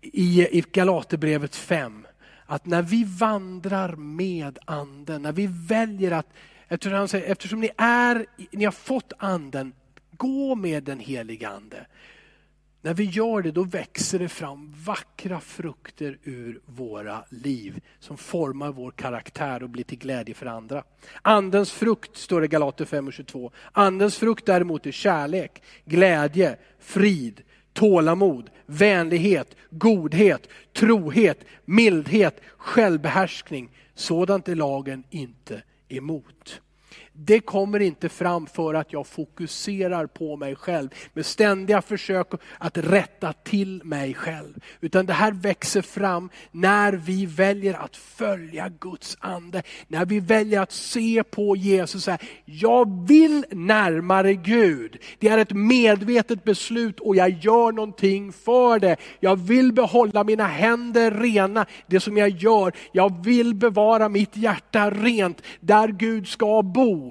i 0.00 0.64
Galaterbrevet 0.72 1.56
5, 1.56 2.06
att 2.46 2.66
när 2.66 2.82
vi 2.82 3.04
vandrar 3.04 3.96
med 3.96 4.58
anden, 4.64 5.22
när 5.22 5.32
vi 5.32 5.48
väljer 5.68 6.12
att, 6.12 6.26
eftersom, 6.68 6.98
han 6.98 7.08
säger, 7.08 7.32
eftersom 7.32 7.60
ni, 7.60 7.70
är, 7.76 8.26
ni 8.50 8.64
har 8.64 8.72
fått 8.72 9.12
anden, 9.18 9.72
gå 10.10 10.54
med 10.54 10.82
den 10.82 11.00
heliga 11.00 11.48
ande. 11.48 11.86
När 12.86 12.94
vi 12.94 13.04
gör 13.04 13.42
det 13.42 13.50
då 13.50 13.62
växer 13.62 14.18
det 14.18 14.28
fram 14.28 14.74
vackra 14.84 15.40
frukter 15.40 16.18
ur 16.22 16.60
våra 16.66 17.24
liv 17.28 17.80
som 17.98 18.16
formar 18.16 18.72
vår 18.72 18.90
karaktär 18.90 19.62
och 19.62 19.70
blir 19.70 19.84
till 19.84 19.98
glädje 19.98 20.34
för 20.34 20.46
andra. 20.46 20.84
Andens 21.22 21.72
frukt 21.72 22.16
står 22.16 22.40
det 22.40 22.44
i 22.44 22.48
Galater 22.48 22.84
5 22.84 23.06
och 23.06 23.12
22. 23.12 23.52
Andens 23.72 24.16
frukt 24.18 24.46
däremot 24.46 24.86
är 24.86 24.92
kärlek, 24.92 25.62
glädje, 25.84 26.56
frid, 26.78 27.42
tålamod, 27.76 28.50
vänlighet, 28.66 29.56
godhet, 29.70 30.48
trohet, 30.72 31.44
mildhet, 31.64 32.40
självbehärskning. 32.56 33.70
Sådant 33.94 34.48
är 34.48 34.54
lagen 34.54 35.04
inte 35.10 35.62
emot. 35.88 36.60
Det 37.18 37.40
kommer 37.40 37.80
inte 37.80 38.08
fram 38.08 38.46
för 38.46 38.74
att 38.74 38.92
jag 38.92 39.06
fokuserar 39.06 40.06
på 40.06 40.36
mig 40.36 40.56
själv 40.56 40.88
med 41.12 41.26
ständiga 41.26 41.82
försök 41.82 42.26
att 42.58 42.78
rätta 42.78 43.32
till 43.32 43.84
mig 43.84 44.14
själv. 44.14 44.54
Utan 44.80 45.06
det 45.06 45.12
här 45.12 45.32
växer 45.32 45.82
fram 45.82 46.30
när 46.52 46.92
vi 46.92 47.26
väljer 47.26 47.74
att 47.74 47.96
följa 47.96 48.68
Guds 48.68 49.16
ande. 49.20 49.62
När 49.88 50.06
vi 50.06 50.20
väljer 50.20 50.60
att 50.60 50.72
se 50.72 51.22
på 51.30 51.56
Jesus 51.56 52.04
så 52.04 52.10
här, 52.10 52.20
jag 52.44 53.06
vill 53.06 53.44
närmare 53.50 54.34
Gud. 54.34 54.98
Det 55.18 55.28
är 55.28 55.38
ett 55.38 55.52
medvetet 55.52 56.44
beslut 56.44 57.00
och 57.00 57.16
jag 57.16 57.30
gör 57.30 57.72
någonting 57.72 58.32
för 58.32 58.78
det. 58.78 58.96
Jag 59.20 59.36
vill 59.36 59.72
behålla 59.72 60.24
mina 60.24 60.46
händer 60.46 61.10
rena, 61.10 61.66
det 61.86 62.00
som 62.00 62.16
jag 62.16 62.28
gör. 62.28 62.72
Jag 62.92 63.24
vill 63.24 63.54
bevara 63.54 64.08
mitt 64.08 64.36
hjärta 64.36 64.90
rent 64.90 65.42
där 65.60 65.88
Gud 65.88 66.28
ska 66.28 66.62
bo. 66.62 67.05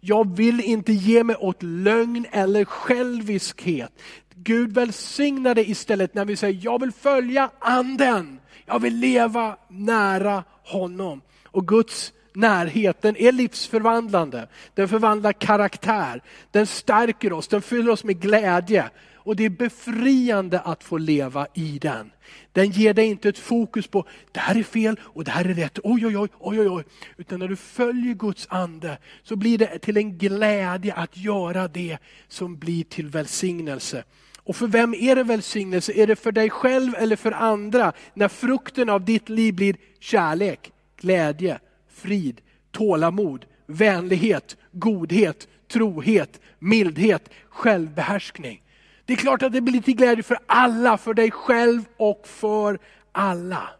Jag 0.00 0.36
vill 0.36 0.60
inte 0.60 0.92
ge 0.92 1.24
mig 1.24 1.36
åt 1.36 1.62
lögn 1.62 2.26
eller 2.30 2.64
själviskhet. 2.64 3.92
Gud 4.34 4.72
välsignar 4.72 5.54
det 5.54 5.70
istället 5.70 6.14
när 6.14 6.24
vi 6.24 6.36
säger, 6.36 6.60
jag 6.64 6.80
vill 6.80 6.92
följa 6.92 7.50
anden. 7.58 8.40
Jag 8.66 8.78
vill 8.78 8.96
leva 8.96 9.56
nära 9.68 10.44
honom. 10.64 11.20
Och 11.46 11.68
Guds 11.68 12.12
närhet, 12.34 13.02
den 13.02 13.16
är 13.16 13.32
livsförvandlande. 13.32 14.48
Den 14.74 14.88
förvandlar 14.88 15.32
karaktär, 15.32 16.22
den 16.50 16.66
stärker 16.66 17.32
oss, 17.32 17.48
den 17.48 17.62
fyller 17.62 17.92
oss 17.92 18.04
med 18.04 18.20
glädje. 18.20 18.90
Och 19.28 19.36
det 19.36 19.44
är 19.44 19.50
befriande 19.50 20.60
att 20.60 20.84
få 20.84 20.98
leva 20.98 21.46
i 21.54 21.78
den. 21.78 22.10
Den 22.52 22.70
ger 22.70 22.94
dig 22.94 23.06
inte 23.06 23.28
ett 23.28 23.38
fokus 23.38 23.86
på, 23.86 24.04
det 24.32 24.40
här 24.40 24.56
är 24.58 24.62
fel 24.62 25.00
och 25.02 25.24
det 25.24 25.30
här 25.30 25.44
är 25.44 25.54
rätt, 25.54 25.78
oj 25.84 26.06
oj 26.06 26.16
oj, 26.16 26.28
oj 26.38 26.68
oj. 26.68 26.84
Utan 27.16 27.38
när 27.38 27.48
du 27.48 27.56
följer 27.56 28.14
Guds 28.14 28.46
ande 28.50 28.98
så 29.22 29.36
blir 29.36 29.58
det 29.58 29.78
till 29.78 29.96
en 29.96 30.18
glädje 30.18 30.94
att 30.94 31.16
göra 31.16 31.68
det 31.68 31.98
som 32.28 32.58
blir 32.58 32.84
till 32.84 33.06
välsignelse. 33.06 34.04
Och 34.36 34.56
för 34.56 34.66
vem 34.66 34.94
är 34.94 35.16
det 35.16 35.22
välsignelse? 35.22 35.92
Är 35.92 36.06
det 36.06 36.16
för 36.16 36.32
dig 36.32 36.50
själv 36.50 36.94
eller 36.94 37.16
för 37.16 37.32
andra? 37.32 37.92
När 38.14 38.28
frukten 38.28 38.88
av 38.88 39.04
ditt 39.04 39.28
liv 39.28 39.54
blir 39.54 39.76
kärlek, 40.00 40.72
glädje, 41.00 41.58
frid, 41.88 42.40
tålamod, 42.70 43.44
vänlighet, 43.66 44.56
godhet, 44.72 45.48
trohet, 45.72 46.40
mildhet, 46.58 47.30
självbehärskning. 47.48 48.62
Det 49.08 49.14
är 49.14 49.16
klart 49.16 49.42
att 49.42 49.52
det 49.52 49.60
blir 49.60 49.80
till 49.80 49.96
glädje 49.96 50.22
för 50.22 50.38
alla, 50.46 50.98
för 50.98 51.14
dig 51.14 51.30
själv 51.30 51.84
och 51.96 52.28
för 52.28 52.78
alla. 53.12 53.70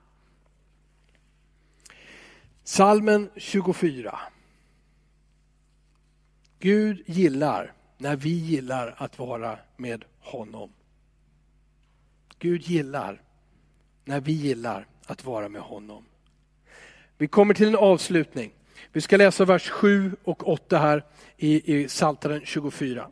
Salmen 2.64 3.30
24. 3.36 4.18
Gud 6.58 7.02
gillar 7.06 7.72
när 7.98 8.16
vi 8.16 8.30
gillar 8.30 8.94
att 8.98 9.18
vara 9.18 9.58
med 9.76 10.04
honom. 10.20 10.72
Gud 12.38 12.62
gillar 12.62 13.22
när 14.04 14.20
vi 14.20 14.32
gillar 14.32 14.86
att 15.06 15.24
vara 15.24 15.48
med 15.48 15.62
honom. 15.62 16.04
Vi 17.18 17.28
kommer 17.28 17.54
till 17.54 17.68
en 17.68 17.76
avslutning. 17.76 18.52
Vi 18.92 19.00
ska 19.00 19.16
läsa 19.16 19.44
vers 19.44 19.70
7 19.70 20.16
och 20.24 20.48
8 20.48 20.78
här 20.78 21.04
i, 21.36 21.74
i 21.82 21.88
Psaltaren 21.88 22.40
24. 22.44 23.08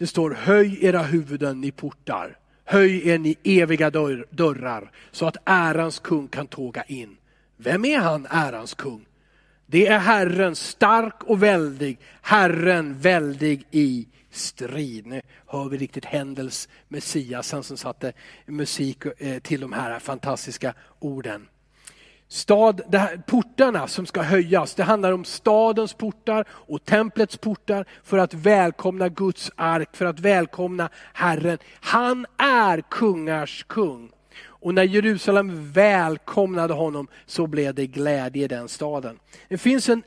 Det 0.00 0.06
står, 0.06 0.30
höj 0.30 0.84
era 0.84 1.02
huvuden 1.02 1.60
ni 1.60 1.70
portar, 1.70 2.38
höj 2.64 3.08
er 3.08 3.18
ni 3.18 3.36
eviga 3.44 3.90
dörrar, 4.30 4.90
så 5.10 5.26
att 5.26 5.36
ärans 5.44 5.98
kung 5.98 6.28
kan 6.28 6.46
tåga 6.46 6.82
in. 6.82 7.16
Vem 7.56 7.84
är 7.84 7.98
han, 7.98 8.26
ärans 8.30 8.74
kung? 8.74 9.06
Det 9.66 9.86
är 9.86 9.98
Herren, 9.98 10.56
stark 10.56 11.24
och 11.24 11.42
väldig, 11.42 11.98
Herren 12.22 12.98
väldig 12.98 13.66
i 13.70 14.08
strid. 14.30 15.06
Nu 15.06 15.22
hör 15.46 15.68
vi 15.68 15.78
riktigt 15.78 16.04
Händels 16.04 16.68
Messias, 16.88 17.52
han 17.52 17.62
som 17.62 17.76
satte 17.76 18.12
musik 18.46 19.04
eh, 19.18 19.38
till 19.38 19.60
de 19.60 19.72
här 19.72 19.98
fantastiska 19.98 20.74
orden 20.98 21.48
stad, 22.30 22.80
det 22.88 22.98
här, 22.98 23.16
portarna 23.26 23.88
som 23.88 24.06
ska 24.06 24.22
höjas, 24.22 24.74
det 24.74 24.82
handlar 24.82 25.12
om 25.12 25.24
stadens 25.24 25.94
portar 25.94 26.44
och 26.50 26.84
templets 26.84 27.36
portar 27.36 27.84
för 28.04 28.18
att 28.18 28.34
välkomna 28.34 29.08
Guds 29.08 29.50
ark, 29.56 29.88
för 29.92 30.04
att 30.04 30.20
välkomna 30.20 30.88
Herren. 31.12 31.58
Han 31.80 32.26
är 32.38 32.80
kungars 32.80 33.64
kung. 33.68 34.10
Och 34.42 34.74
när 34.74 34.82
Jerusalem 34.82 35.72
välkomnade 35.72 36.74
honom 36.74 37.08
så 37.26 37.46
blev 37.46 37.74
det 37.74 37.86
glädje 37.86 38.44
i 38.44 38.48
den 38.48 38.68
staden. 38.68 39.18
Det 39.48 39.58
finns 39.58 39.88
en 39.88 40.02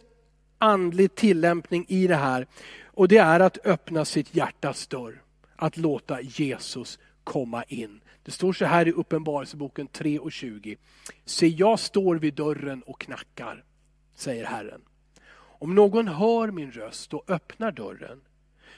andlig 0.57 1.15
tillämpning 1.15 1.85
i 1.87 2.07
det 2.07 2.15
här 2.15 2.47
och 2.85 3.07
det 3.07 3.17
är 3.17 3.39
att 3.39 3.65
öppna 3.65 4.05
sitt 4.05 4.35
hjärtas 4.35 4.87
dörr. 4.87 5.21
Att 5.55 5.77
låta 5.77 6.21
Jesus 6.21 6.99
komma 7.23 7.63
in. 7.63 7.99
Det 8.23 8.31
står 8.31 8.53
så 8.53 8.65
här 8.65 8.87
i 8.87 8.91
Uppenbarelseboken 8.91 9.87
3 9.87 10.19
och 10.19 10.31
20. 10.31 10.77
Se, 11.25 11.47
jag 11.47 11.79
står 11.79 12.15
vid 12.15 12.33
dörren 12.33 12.81
och 12.81 12.99
knackar, 12.99 13.63
säger 14.15 14.45
Herren. 14.45 14.81
Om 15.35 15.75
någon 15.75 16.07
hör 16.07 16.51
min 16.51 16.71
röst 16.71 17.13
och 17.13 17.29
öppnar 17.29 17.71
dörren 17.71 18.21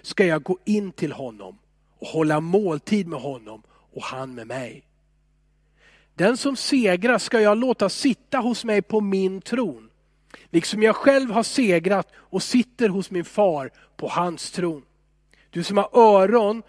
ska 0.02 0.26
jag 0.26 0.44
gå 0.44 0.58
in 0.66 0.92
till 0.92 1.12
honom 1.12 1.58
och 2.00 2.08
hålla 2.08 2.40
måltid 2.40 3.08
med 3.08 3.20
honom 3.20 3.64
och 3.70 4.04
han 4.04 4.36
med 4.36 4.48
mig. 4.48 4.84
Den 6.16 6.38
som 6.38 6.56
segrar 6.56 7.18
ska 7.18 7.42
jag 7.42 7.58
låta 7.58 7.90
sitta 7.90 8.38
hos 8.38 8.66
mig 8.66 8.82
på 8.82 9.02
min 9.02 9.42
tron, 9.42 9.90
liksom 10.50 10.84
jag 10.84 10.96
själv 10.96 11.32
har 11.32 11.44
segrat 11.44 12.12
och 12.16 12.44
sitter 12.44 12.90
hos 12.90 13.12
min 13.12 13.26
far 13.26 13.72
på 13.98 14.08
hans 14.08 14.52
tron. 14.52 14.86
Du 15.50 15.64
som 15.64 15.78
har 15.78 15.90
öron, 15.94 16.64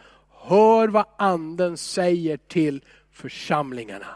Hör 0.48 0.88
vad 0.88 1.06
anden 1.16 1.76
säger 1.76 2.37
till 2.37 2.85
församlingarna. 3.12 4.06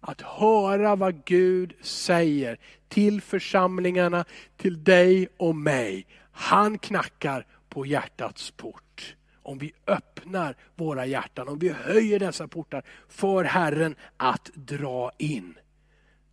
Att 0.00 0.20
höra 0.20 0.96
vad 0.96 1.24
Gud 1.24 1.72
säger 1.80 2.58
till 2.88 3.20
församlingarna, 3.20 4.24
till 4.56 4.84
dig 4.84 5.28
och 5.36 5.56
mig. 5.56 6.06
Han 6.32 6.78
knackar 6.78 7.46
på 7.68 7.86
hjärtats 7.86 8.50
port. 8.50 9.16
Om 9.42 9.58
vi 9.58 9.72
öppnar 9.86 10.56
våra 10.76 11.06
hjärtan, 11.06 11.48
om 11.48 11.58
vi 11.58 11.68
höjer 11.68 12.18
dessa 12.18 12.48
portar 12.48 12.84
för 13.08 13.44
Herren 13.44 13.94
att 14.16 14.50
dra 14.54 15.10
in. 15.18 15.54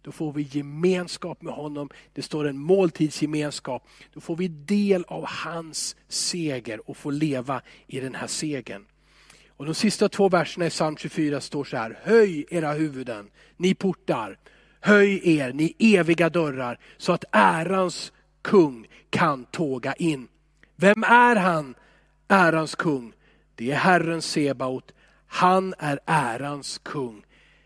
Då 0.02 0.12
får 0.12 0.34
vi 0.34 0.42
gemenskap 0.42 1.42
med 1.42 1.54
honom, 1.54 1.90
det 2.14 2.22
står 2.22 2.48
en 2.48 2.58
måltidsgemenskap. 2.58 3.88
Då 4.14 4.20
får 4.20 4.36
vi 4.36 4.48
del 4.48 5.06
av 5.08 5.26
hans 5.26 5.96
seger 6.08 6.90
och 6.90 6.98
får 6.98 7.12
leva 7.12 7.62
i 7.88 8.00
den 8.00 8.16
här 8.16 8.28
segern. 8.28 8.86
Och 9.58 9.66
de 9.66 9.74
sista 9.74 10.10
två 10.10 10.30
verserna 10.30 10.66
i 10.66 10.70
psalm 10.70 10.98
24 10.98 11.42
står 11.42 11.64
så 11.64 11.78
här. 11.78 12.00
Höj 12.04 12.46
era 12.50 12.74
huvuden, 12.74 13.30
ni 13.58 13.76
portar. 13.76 14.38
Höj 14.80 15.38
er, 15.38 15.54
ni 15.54 15.76
eviga 15.80 16.30
dörrar, 16.30 16.80
så 16.98 17.14
att 17.14 17.26
ärans 17.32 18.12
kung 18.42 18.88
kan 19.10 19.46
tåga 19.46 19.94
in. 19.94 20.28
Vem 20.76 21.04
är 21.04 21.36
han, 21.36 21.76
ärans 22.28 22.76
kung? 22.76 23.14
Det 23.56 23.72
är 23.72 23.76
Herren 23.76 24.22
Sebaot. 24.22 24.92
Han 25.28 25.74
är 25.80 26.00
ärans 26.06 26.78
kung. 26.84 27.26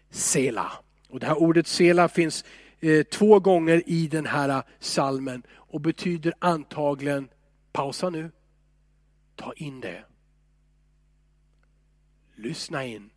Sela. 0.09 0.71
Och 1.09 1.19
det 1.19 1.25
här 1.25 1.41
ordet 1.41 1.67
Sela 1.67 2.09
finns 2.09 2.45
eh, 2.79 3.03
två 3.03 3.39
gånger 3.39 3.83
i 3.85 4.07
den 4.07 4.25
här 4.25 4.49
eh, 4.49 4.63
salmen 4.79 5.43
och 5.53 5.81
betyder 5.81 6.33
antagligen, 6.39 7.29
pausa 7.71 8.09
nu, 8.09 8.31
ta 9.35 9.53
in 9.53 9.81
det. 9.81 10.03
Lyssna 12.41 12.85
in 12.85 13.09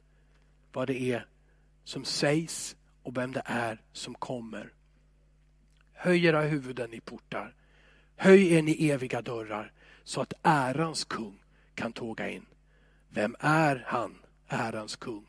vad 0.73 0.87
det 0.87 1.01
är 1.01 1.27
som 1.85 2.05
sägs 2.05 2.77
och 3.03 3.17
vem 3.17 3.33
det 3.33 3.43
är 3.45 3.83
som 3.93 4.15
kommer. 4.15 4.73
Höj 5.93 6.27
era 6.27 6.41
huvuden 6.41 6.95
i 6.95 7.01
portar. 7.01 7.55
Höj 8.17 8.53
er 8.53 8.63
ni 8.63 8.89
eviga 8.89 9.23
dörrar 9.23 9.73
så 10.03 10.21
att 10.21 10.33
ärans 10.43 11.05
kung 11.05 11.43
kan 11.75 11.93
tåga 11.93 12.31
in. 12.31 12.47
Vem 13.09 13.37
är 13.41 13.85
han, 13.87 14.15
ärans 14.49 14.97
kung? 14.97 15.27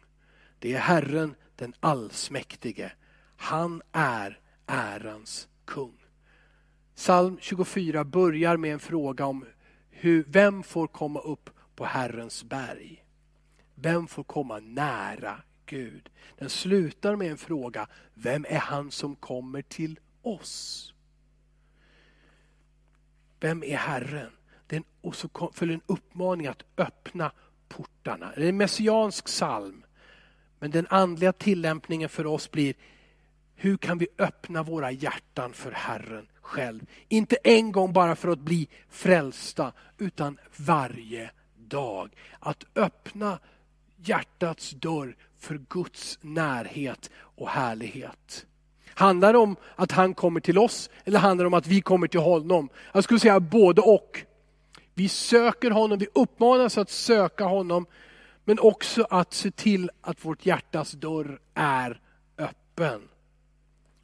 Det 0.60 0.74
är 0.74 0.80
Herren 0.80 1.36
den 1.56 1.74
allsmäktige. 1.80 2.92
Han 3.36 3.82
är 3.92 4.40
ärans 4.66 5.48
kung. 5.66 5.98
Psalm 6.96 7.38
24 7.42 8.04
börjar 8.04 8.58
med 8.58 8.74
en 8.74 8.80
fråga 8.80 9.26
om 9.26 9.46
hur, 9.90 10.26
vem 10.28 10.64
får 10.64 10.88
komma 10.88 11.20
upp 11.20 11.50
på 11.76 11.86
Herrens 11.86 12.44
berg? 12.44 13.05
Vem 13.76 14.08
får 14.08 14.24
komma 14.24 14.60
nära 14.60 15.42
Gud? 15.66 16.10
Den 16.38 16.50
slutar 16.50 17.16
med 17.16 17.32
en 17.32 17.38
fråga, 17.38 17.88
vem 18.14 18.46
är 18.50 18.60
han 18.60 18.92
som 18.92 19.16
kommer 19.16 19.62
till 19.62 20.00
oss? 20.22 20.94
Vem 23.40 23.64
är 23.64 23.78
Herren? 23.78 24.32
Den, 24.68 24.84
och 25.02 25.16
så 25.16 25.52
följer 25.54 25.76
en 25.76 25.82
uppmaning 25.86 26.48
att 26.48 26.64
öppna 26.78 27.32
portarna. 27.68 28.32
Det 28.36 28.44
är 28.44 28.50
en 28.50 28.58
messiansk 28.58 29.26
psalm. 29.26 29.86
Men 30.60 30.72
den 30.72 30.88
andliga 30.90 31.34
tillämpningen 31.34 32.10
för 32.10 32.26
oss 32.26 32.52
blir, 32.52 32.76
hur 33.56 33.78
kan 33.78 33.98
vi 33.98 34.08
öppna 34.18 34.64
våra 34.64 34.92
hjärtan 34.92 35.54
för 35.54 35.72
Herren 35.72 36.28
själv? 36.42 36.86
Inte 37.08 37.38
en 37.44 37.72
gång 37.72 37.94
bara 37.94 38.16
för 38.16 38.30
att 38.30 38.40
bli 38.40 38.68
frälsta, 38.90 39.74
utan 39.98 40.38
varje 40.58 41.32
dag. 41.56 42.16
Att 42.40 42.64
öppna 42.76 43.40
hjärtats 44.08 44.72
dörr 44.72 45.16
för 45.40 45.62
Guds 45.70 46.20
närhet 46.22 47.10
och 47.16 47.50
härlighet. 47.50 48.46
Handlar 48.94 49.34
det 49.34 49.40
om 49.40 49.56
att 49.76 49.92
han 49.92 50.14
kommer 50.14 50.40
till 50.40 50.58
oss 50.58 50.90
eller 51.06 51.20
handlar 51.20 51.44
det 51.44 51.48
om 51.48 51.54
att 51.54 51.68
vi 51.68 51.82
kommer 51.82 52.08
till 52.08 52.20
honom? 52.20 52.70
Jag 52.94 53.04
skulle 53.04 53.20
säga 53.20 53.40
både 53.40 53.82
och. 53.82 54.26
Vi 54.94 55.10
söker 55.10 55.72
honom, 55.72 56.00
vi 56.00 56.08
uppmanas 56.14 56.78
att 56.78 56.90
söka 56.90 57.44
honom, 57.44 57.86
men 58.44 58.60
också 58.60 59.08
att 59.10 59.34
se 59.34 59.52
till 59.52 59.92
att 60.02 60.26
vårt 60.26 60.46
hjärtas 60.46 60.92
dörr 60.92 61.40
är 61.54 62.02
öppen. 62.38 63.02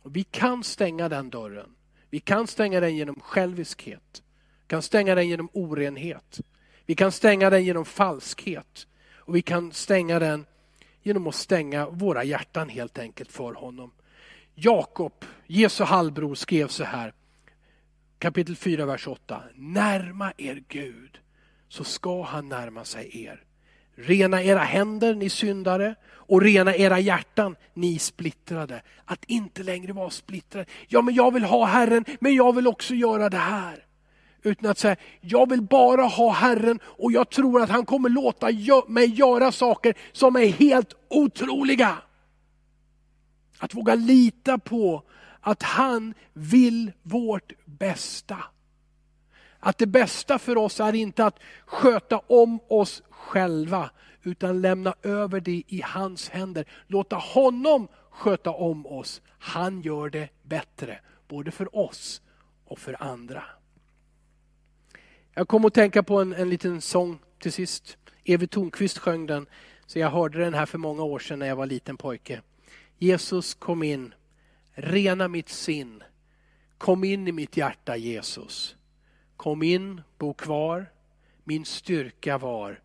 Och 0.02 0.16
vi 0.16 0.24
kan 0.24 0.64
stänga 0.64 1.10
den 1.10 1.30
dörren. 1.30 1.70
Vi 2.10 2.20
kan 2.20 2.48
stänga 2.48 2.80
den 2.80 2.96
genom 2.96 3.20
själviskhet. 3.20 4.24
Vi 4.62 4.68
kan 4.68 4.82
stänga 4.82 5.16
den 5.16 5.30
genom 5.30 5.50
orenhet. 5.54 6.42
Vi 6.86 6.96
kan 6.96 7.12
stänga 7.12 7.50
den 7.50 7.66
genom 7.66 7.86
falskhet. 7.86 8.88
Och 9.32 9.36
vi 9.36 9.42
kan 9.42 9.72
stänga 9.72 10.20
den 10.20 10.46
genom 11.04 11.28
att 11.28 11.36
stänga 11.36 11.90
våra 11.90 12.24
hjärtan 12.24 12.70
helt 12.70 12.98
enkelt 12.98 13.32
för 13.32 13.54
honom. 13.54 13.92
Jakob, 14.56 15.14
Jesu 15.48 15.84
halvbror, 15.84 16.36
skrev 16.36 16.68
så 16.68 16.84
här, 16.84 17.14
kapitel 18.20 18.56
4, 18.56 18.86
vers 18.86 19.08
8. 19.08 19.44
Närma 19.56 20.34
er 20.38 20.64
Gud, 20.68 21.20
så 21.68 21.84
ska 21.84 22.24
han 22.24 22.50
närma 22.50 22.86
sig 22.86 23.26
er. 23.26 23.44
Rena 23.96 24.44
era 24.44 24.60
händer, 24.60 25.16
ni 25.16 25.30
syndare, 25.30 25.96
och 26.10 26.42
rena 26.42 26.76
era 26.76 27.00
hjärtan, 27.00 27.56
ni 27.74 28.00
splittrade. 28.00 28.82
Att 29.06 29.26
inte 29.26 29.64
längre 29.64 29.94
vara 29.94 30.10
splittrade. 30.10 30.66
Ja, 30.88 31.02
men 31.02 31.14
jag 31.14 31.34
vill 31.34 31.44
ha 31.44 31.66
Herren, 31.66 32.06
men 32.20 32.36
jag 32.36 32.56
vill 32.56 32.68
också 32.68 32.94
göra 32.94 33.30
det 33.30 33.38
här. 33.38 33.86
Utan 34.44 34.72
att 34.72 34.78
säga, 34.78 34.96
jag 35.22 35.50
vill 35.50 35.62
bara 35.62 36.04
ha 36.04 36.32
Herren 36.32 36.80
och 36.84 37.12
jag 37.12 37.30
tror 37.30 37.62
att 37.62 37.70
han 37.70 37.86
kommer 37.86 38.10
låta 38.10 38.48
mig 38.88 39.06
göra 39.06 39.52
saker 39.52 39.98
som 40.12 40.36
är 40.36 40.48
helt 40.48 40.94
otroliga. 41.10 41.98
Att 43.60 43.76
våga 43.76 43.96
lita 43.96 44.58
på 44.58 45.04
att 45.42 45.64
han 45.64 46.14
vill 46.34 46.92
vårt 47.02 47.54
bästa. 47.66 48.38
Att 49.60 49.78
det 49.78 49.88
bästa 49.88 50.40
för 50.40 50.58
oss 50.58 50.80
är 50.80 50.94
inte 50.94 51.26
att 51.26 51.40
sköta 51.66 52.18
om 52.18 52.60
oss 52.68 53.04
själva, 53.10 53.90
utan 54.24 54.62
lämna 54.62 54.94
över 55.04 55.40
det 55.40 55.64
i 55.68 55.82
hans 55.86 56.30
händer. 56.30 56.66
Låta 56.88 57.16
honom 57.16 57.88
sköta 58.10 58.52
om 58.52 58.86
oss. 58.86 59.22
Han 59.40 59.82
gör 59.82 60.10
det 60.10 60.30
bättre, 60.44 61.00
både 61.28 61.52
för 61.52 61.76
oss 61.76 62.22
och 62.66 62.80
för 62.80 63.04
andra. 63.04 63.44
Jag 65.34 65.48
kom 65.48 65.66
att 65.66 65.74
tänka 65.74 66.04
på 66.04 66.22
en, 66.22 66.34
en 66.34 66.50
liten 66.50 66.82
sång 66.82 67.20
till 67.40 67.52
sist. 67.52 67.98
Evy 68.24 68.48
Tornqvist 68.48 68.98
sjöng 68.98 69.26
den, 69.26 69.46
så 69.86 70.00
jag 70.00 70.10
hörde 70.10 70.40
den 70.40 70.54
här 70.54 70.66
för 70.66 70.78
många 70.78 71.04
år 71.04 71.20
sedan 71.20 71.40
när 71.40 71.48
jag 71.48 71.56
var 71.56 71.66
liten 71.66 71.98
pojke. 71.98 72.42
Jesus 72.98 73.54
kom 73.54 73.84
in, 73.84 74.14
rena 74.74 75.28
mitt 75.28 75.50
sinn. 75.50 76.04
Kom 76.78 77.04
in 77.04 77.28
i 77.28 77.32
mitt 77.32 77.58
hjärta 77.58 77.98
Jesus. 77.98 78.76
Kom 79.38 79.64
in, 79.64 80.02
bo 80.18 80.34
kvar, 80.34 80.92
min 81.44 81.66
styrka 81.66 82.38
var. 82.38 82.82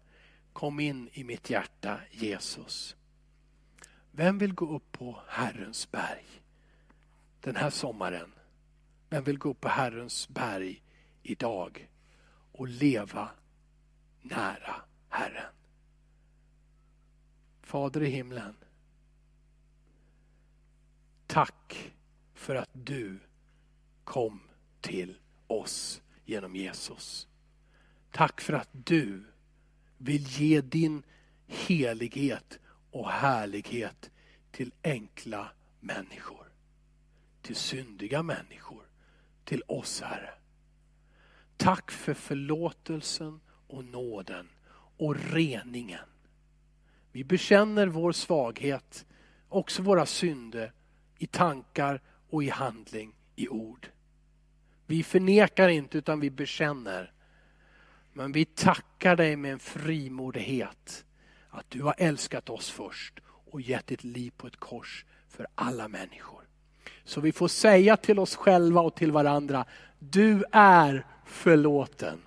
Kom 0.53 0.81
in 0.81 1.09
i 1.13 1.25
mitt 1.25 1.51
hjärta 1.51 2.01
Jesus. 2.11 2.97
Vem 4.11 4.39
vill 4.39 4.55
gå 4.55 4.77
upp 4.77 4.93
på 4.93 5.21
Herrens 5.29 5.91
berg 5.91 6.27
den 7.41 7.57
här 7.57 7.71
sommaren? 7.71 8.33
Vem 9.09 9.25
vill 9.25 9.39
gå 9.39 9.51
upp 9.51 9.61
på 9.61 9.69
Herrens 9.69 10.29
berg 10.29 10.83
idag 11.23 11.89
och 12.57 12.69
leva 12.69 13.31
nära 14.23 14.75
Herren? 15.09 15.53
Fader 17.63 18.03
i 18.03 18.11
himlen, 18.11 18.57
tack 21.27 21.93
för 22.35 22.55
att 22.55 22.71
du 22.73 23.19
kom 24.05 24.41
till 24.81 25.19
oss 25.47 26.03
genom 26.25 26.57
Jesus. 26.57 27.29
Tack 28.11 28.41
för 28.41 28.53
att 28.53 28.69
du 28.73 29.25
vill 29.99 30.27
ge 30.27 30.61
din 30.61 31.03
helighet 31.47 32.59
och 32.91 33.11
härlighet 33.11 34.11
till 34.51 34.73
enkla 34.83 35.53
människor. 35.81 36.53
Till 37.43 37.57
syndiga 37.57 38.23
människor. 38.23 38.83
Till 39.45 39.63
oss 39.67 40.01
Herre. 40.01 40.36
Tack 41.57 41.91
för 41.91 42.15
förlåtelsen 42.15 43.41
och 43.69 43.85
nåden 43.85 44.49
och 44.97 45.17
reningen. 45.33 46.09
Vi 47.13 47.25
bekänner 47.25 47.87
vår 47.87 48.13
svaghet, 48.13 49.07
också 49.49 49.83
våra 49.83 50.07
synder 50.07 50.73
i 51.19 51.27
tankar 51.27 52.01
och 52.31 52.45
i 52.45 52.49
handling, 52.49 53.15
i 53.37 53.49
ord. 53.49 53.89
Vi 54.87 55.03
förnekar 55.03 55.69
inte 55.69 55.99
utan 55.99 56.21
vi 56.21 56.31
bekänner. 56.31 57.13
Men 58.13 58.33
vi 58.33 58.45
tackar 58.45 59.17
dig 59.17 59.37
med 59.37 59.53
en 59.53 59.59
frimodighet 59.59 61.05
att 61.49 61.71
du 61.71 61.83
har 61.83 61.95
älskat 61.99 62.51
oss 62.51 62.71
först 62.71 63.21
och 63.27 63.61
gett 63.61 63.87
ditt 63.87 64.05
liv 64.05 64.33
på 64.37 64.47
ett 64.47 64.57
kors 64.57 65.05
för 65.29 65.47
alla 65.55 65.89
människor. 65.89 66.43
Så 67.05 67.21
vi 67.21 67.33
får 67.33 67.49
säga 67.49 67.97
till 67.97 68.19
oss 68.19 68.37
själva 68.37 68.81
och 68.81 68.95
till 68.95 69.13
varandra, 69.13 69.65
du 69.99 70.45
är 70.53 71.07
förlåten. 71.27 72.19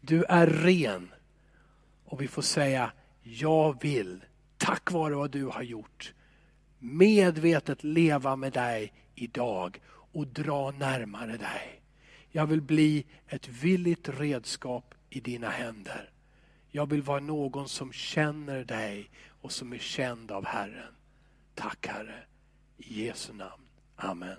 Du 0.00 0.24
är 0.24 0.46
ren. 0.46 1.08
Och 2.04 2.22
vi 2.22 2.28
får 2.28 2.42
säga, 2.42 2.92
jag 3.22 3.82
vill, 3.82 4.24
tack 4.56 4.92
vare 4.92 5.14
vad 5.14 5.30
du 5.30 5.44
har 5.44 5.62
gjort, 5.62 6.14
medvetet 6.78 7.84
leva 7.84 8.36
med 8.36 8.52
dig 8.52 8.92
idag 9.14 9.80
och 9.88 10.26
dra 10.26 10.70
närmare 10.70 11.36
dig. 11.36 11.80
Jag 12.30 12.46
vill 12.46 12.60
bli 12.60 13.06
ett 13.26 13.48
villigt 13.48 14.08
redskap 14.08 14.94
i 15.10 15.20
dina 15.20 15.48
händer. 15.48 16.10
Jag 16.70 16.90
vill 16.90 17.02
vara 17.02 17.20
någon 17.20 17.68
som 17.68 17.92
känner 17.92 18.64
dig 18.64 19.10
och 19.28 19.52
som 19.52 19.72
är 19.72 19.78
känd 19.78 20.30
av 20.30 20.46
Herren. 20.46 20.94
Tack 21.54 21.86
Herre. 21.86 22.24
I 22.76 23.04
Jesu 23.04 23.32
namn. 23.32 23.62
Amen. 23.96 24.36